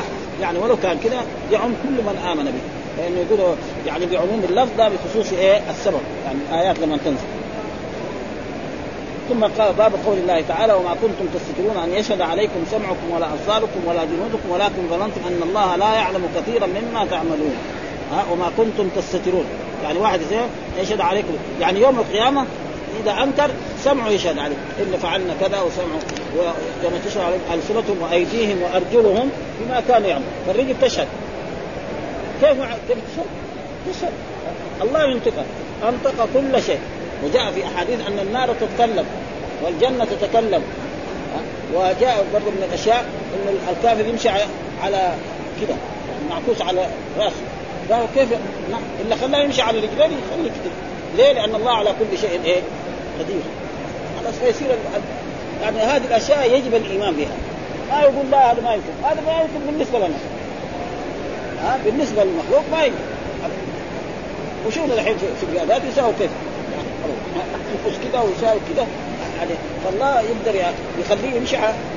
[0.41, 2.80] يعني ولو كان كذا يعم كل من آمن به.
[2.99, 6.01] لأنه يقول يعني بعموم اللفظ ده بخصوص إيه؟ السبب.
[6.25, 7.25] يعني الايات لما تنزل.
[9.29, 13.81] ثم قال باب قول الله تعالى وما كنتم تستترون أن يشهد عليكم سمعكم ولا أبصاركم
[13.87, 17.55] ولا جنودكم ولكن ظننتم أن الله لا يعلم كثيرا مما تعملون.
[18.13, 19.45] ها؟ وما كنتم تستترون.
[19.85, 20.21] يعني واحد
[20.81, 21.35] يشهد عليكم.
[21.61, 22.45] يعني يوم القيامة
[23.03, 23.51] إذا أنكر
[23.85, 26.01] سمعه يشهد عليه إن فعلنا كذا وسمعوا
[26.39, 29.31] وكما تشهد عليهم ألسنتهم وأيديهم وأرجلهم
[29.61, 30.29] بما كانوا يعملون.
[30.47, 31.09] فالرجل تشهد.
[32.41, 33.27] كيف تشهد؟
[33.91, 34.13] تشهد
[34.83, 35.45] الله ينطقها
[35.89, 36.79] أنطق كل شيء.
[37.25, 39.07] وجاء في أحاديث أن النار تتكلم
[39.65, 40.63] والجنة تتكلم.
[41.75, 44.29] وجاء برضه من الأشياء إن الكافر يمشي
[44.83, 45.13] على
[45.61, 45.75] كده
[46.31, 46.87] معكوس على
[47.19, 47.43] راسه
[47.91, 48.29] قالوا كيف؟
[48.71, 48.81] نعم.
[49.01, 50.73] إلا خلاه يمشي على رجلين يخليه كده.
[51.17, 52.61] ليه؟ لأن الله على كل شيء إيه؟
[53.21, 53.43] قدير.
[54.21, 54.69] خلاص فيصير
[55.63, 57.37] يعني هذه الأشياء يجب الإيمان بها.
[57.91, 59.05] ما يقول لا هذا ما يمكن.
[59.05, 60.15] هذا ما يمكن بالنسبة لنا.
[61.63, 62.99] ها بالنسبة للمخلوق ما يمكن
[64.67, 66.31] وشوفوا الحين في القيادات يساووا كيف؟
[67.73, 68.87] ينقص كذا ويساوي كذا.
[69.39, 69.51] يعني
[69.85, 70.61] فالله يقدر
[71.01, 71.57] يخليه يمشي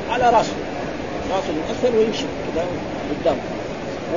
[0.10, 0.54] على راسه.
[1.32, 2.66] راسه اسفل ويمشي كذا
[3.22, 3.38] قدام.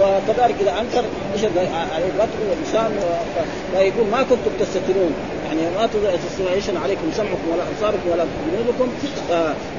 [0.01, 1.59] وكذلك إذا أنكر يشهد
[1.95, 2.91] عليه البطن واللسان
[3.73, 5.13] فيقول ما كنتم تستترون.
[5.47, 8.89] يعني ما تستترون عليكم سمعكم ولا أبصاركم ولا جنودكم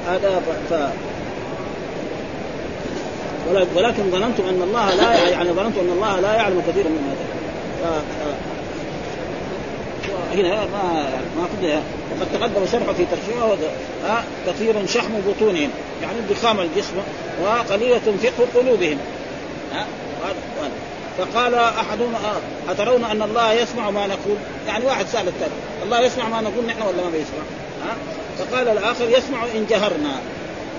[0.08, 0.74] هذا ف...
[3.76, 8.02] ولكن ظننتم أن الله لا يعني ظننتم أن الله لا يعلم كثيرا هذا.
[10.34, 13.56] هنا ما ما قد وقد تقدم شرحه في ترشيحه
[14.04, 15.70] ها كثير شحم بطونهم
[16.02, 16.94] يعني ضخام الجسم
[17.42, 18.98] وقليلة فقه قلوبهم.
[19.72, 19.86] ها
[21.18, 24.36] فقال أحدهم آه، أترون أن الله يسمع ما نقول؟
[24.66, 25.52] يعني واحد سأل الثاني
[25.84, 27.44] الله يسمع ما نقول نحن ولا ما بيسمع؟
[28.38, 30.20] فقال الآخر يسمع إن جهرنا.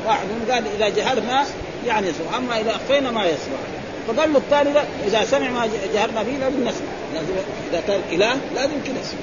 [0.07, 1.45] واحد قال إذا جهرنا
[1.87, 3.57] يعني يسمع أما إذا أخفينا ما يسمع
[4.07, 6.87] فقال له الثاني لا إذا سمع ما جهرنا به لازم نسمع.
[7.13, 7.27] لازم
[7.71, 9.19] إذا كان إله لازم كذا يسمع.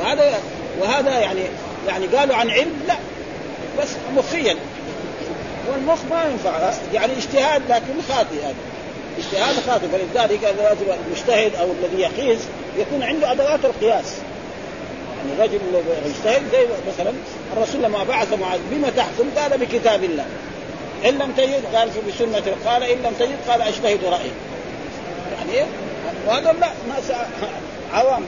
[0.00, 0.38] وهذا
[0.80, 1.40] وهذا يعني
[1.88, 2.94] يعني قالوا عن علم لا.
[3.82, 4.56] بس مخيا
[5.72, 6.72] والمخ ما ينفع.
[6.94, 8.54] يعني اجتهاد لكن خاطئ هذا.
[9.18, 9.86] اجتهاد خاطئ.
[9.86, 12.40] فلذلك لازم المجتهد أو الذي يقيس
[12.78, 14.14] يكون عنده أدوات القياس.
[15.18, 15.60] يعني رجل
[16.06, 17.12] يجتهد زي مثلا
[17.56, 20.24] الرسول لما بعث معاذ بما تحكم؟ قال بكتاب الله.
[21.04, 24.30] إن لم تجد قال بسنه قال إن لم تجد قال اجتهد رأيي.
[25.38, 25.66] يعني إيه؟
[26.26, 27.18] وهذا لا ناس
[27.92, 28.24] عوام.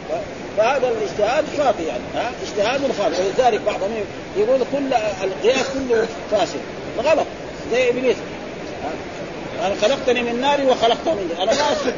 [0.57, 3.91] فهذا الاجتهاد خاطئ يعني ها؟ اجتهاد خاطئ ولذلك بعضهم
[4.37, 6.61] يقول كل القياس كله فاسد.
[6.99, 7.27] غلط.
[7.73, 8.17] زي إبليس.
[9.63, 11.95] أنا خلقتني من نار وخلقته من أنا ما اسجد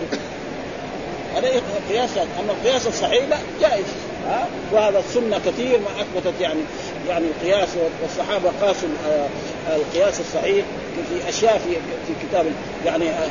[1.37, 1.49] هذا
[1.91, 2.11] قياس
[2.41, 3.85] أما القياس الصحيح لا جائز.
[4.27, 6.61] ها وهذا السنة كثير ما أثبتت يعني
[7.09, 7.69] يعني القياس
[8.03, 9.29] والصحابة قاسوا آه،
[9.77, 10.65] القياس الصحيح
[11.11, 11.75] في أشياء في
[12.07, 12.47] في كتاب
[12.87, 13.31] يعني آه،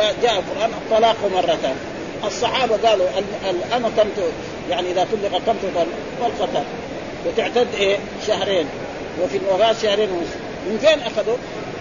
[0.00, 1.76] آه، جاء القرآن الطلاق مرتان
[2.24, 3.06] الصحابة قالوا
[3.50, 4.32] الأمة تمت
[4.70, 5.86] يعني إذا طلقت تمت
[6.20, 6.64] طلقتان
[7.26, 8.66] وتعتد إيه شهرين
[9.22, 11.36] وفي الوفاة شهرين ونصف من فين أخذوا؟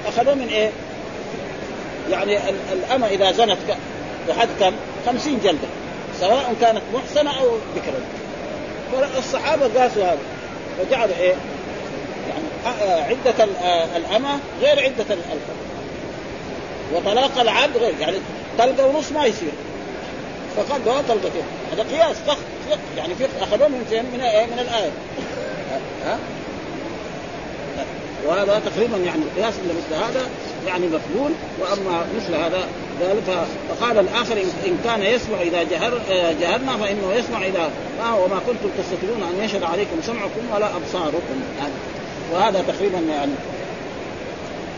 [0.07, 0.69] أخذوا من إيه؟
[2.11, 2.37] يعني
[2.73, 3.57] الأمة إذا زنت
[4.27, 4.73] بحد كم؟
[5.05, 5.67] خمسين جلدة
[6.19, 7.45] سواء كانت محسنة أو
[7.75, 8.01] بكرة
[9.15, 10.17] فالصحابة قاسوا هذا
[10.81, 11.35] وجعلوا إيه؟
[12.29, 13.47] يعني عدة
[13.97, 15.37] الأمة غير عدة الحر
[16.93, 18.17] وطلاق العبد غير يعني
[18.57, 19.51] طلقة ونص ما يصير
[20.55, 22.37] فقال له طلقتين هذا قياس فقه
[22.97, 24.17] يعني فقه أخذوه من فين؟ من؟
[24.51, 24.91] من الآية
[26.05, 26.17] ها؟
[28.27, 30.29] وهذا تقريبا يعني القياس اللي مثل هذا
[30.67, 32.67] يعني مقبول وأما مثل هذا
[33.01, 36.01] ذلك فقال الآخر ان كان يسمع إذا جهر
[36.41, 37.69] جهرنا فإنه يسمع إذا
[37.99, 41.41] ما وما كنتم تستطيعون أن يشهد عليكم سمعكم ولا أبصاركم.
[42.33, 43.31] وهذا تقريبا يعني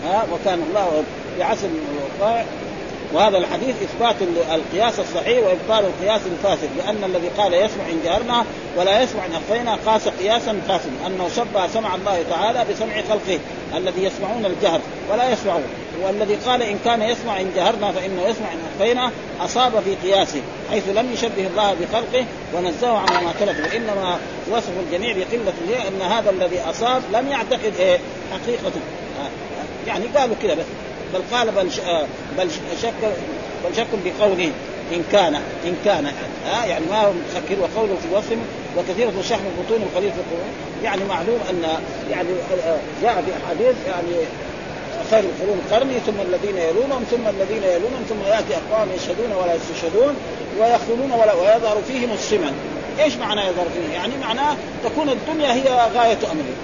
[0.05, 1.03] ها وكان الله
[1.39, 1.69] بعسل
[3.13, 4.15] وهذا الحديث إثبات
[4.53, 8.45] القياس الصحيح وإبطال القياس الفاسد لأن الذي قال يسمع إن جهرنا
[8.77, 13.39] ولا يسمع إن اخفينا قاس قياسا فاسدا أنه شبه سمع الله تعالى بسمع خلقه
[13.75, 14.79] الذي يسمعون الجهر
[15.11, 15.63] ولا يسمعون.
[16.03, 20.41] والذي قال إن كان يسمع إن جهرنا فإنه يسمع إن اخفينا أصاب في قياسه
[20.71, 24.19] حيث لم يشبه الله بخلقه ونزهه عن ما خلق وإنما
[24.51, 27.99] وصف الجميع بقلة أن هذا الذي أصاب لم يعتقد إيه
[28.31, 28.79] حقيقته
[29.87, 30.65] يعني قالوا كذا بس.
[31.13, 31.69] بل قال بل
[32.37, 32.49] بل
[32.81, 32.93] شك
[33.65, 34.51] بل شك بقوله
[34.93, 35.35] إن كان
[35.65, 36.05] إن كان
[36.45, 38.37] ها يعني ما هو مفكر وقوله في وصف
[38.77, 40.51] وكثيرة شحم البطون وقليل في القرون
[40.83, 41.63] يعني معلوم أن
[42.11, 42.29] يعني
[43.01, 44.25] جاء في أحاديث يعني
[45.11, 50.15] خير القرون قرني ثم الذين يلونهم ثم الذين يلونهم ثم يأتي أقوام يشهدون ولا يستشهدون
[50.59, 52.53] ويخذلون ولا ويظهر فيهم السمن.
[52.99, 56.55] إيش معنى يظهر فيهم؟ يعني معناه تكون الدنيا هي غاية أمره.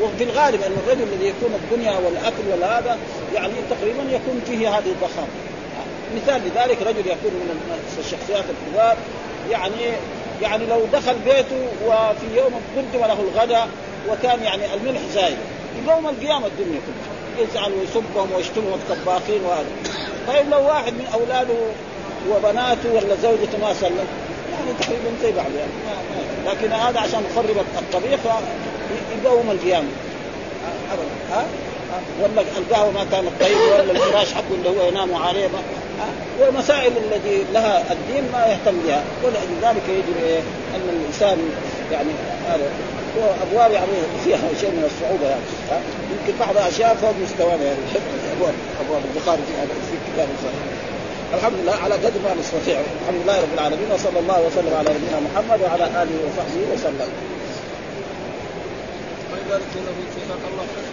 [0.00, 2.98] وفي الغالب أن الرجل الذي يكون الدنيا والأكل والهذا
[3.34, 5.28] يعني تقريبا يكون فيه هذه الضخامة.
[6.16, 8.96] مثال لذلك رجل يكون من الشخصيات الكبار
[9.50, 9.94] يعني
[10.42, 13.68] يعني لو دخل بيته وفي يوم قدم له الغداء
[14.10, 15.36] وكان يعني الملح زايد
[15.88, 17.46] يوم القيامة الدنيا كلها.
[17.46, 19.68] يزعل ويسبهم ويشتمهم الطباخين وهذا.
[20.28, 21.54] طيب لو واحد من أولاده
[22.30, 24.06] وبناته ولا زوجته ما سلم
[24.60, 25.72] يعني تقريبا زي بعض يعني.
[26.46, 28.20] لكن هذا عشان يخرب الطبيخ
[29.24, 29.88] يقوم القيامه
[30.92, 31.10] ابدا.
[31.32, 31.44] ها؟
[32.22, 35.60] ولا القهوة ما كانت طيبة ولا الفراش حقه اللي هو ينام عليه ما
[36.40, 39.04] ومسائل التي لها الدين ما يهتم بها.
[39.24, 40.42] ولذلك يجب
[40.74, 41.38] أن الإنسان
[41.92, 42.10] يعني
[42.48, 42.70] هذا
[43.42, 43.86] أبواب يعني
[44.24, 45.42] فيها شيء من الصعوبة يعني.
[46.10, 47.78] يمكن بعض الاشياء فوق مستوانا يعني.
[48.36, 50.79] ابواب أبواب البخاري في هذا في كتاب الصحيح
[51.34, 55.20] الحمد لله على قدر ما نستطيع الحمد لله رب العالمين وصلى الله وسلم على نبينا
[55.20, 57.10] محمد وعلى آله وصحبه وسلم.
[60.50, 60.89] الله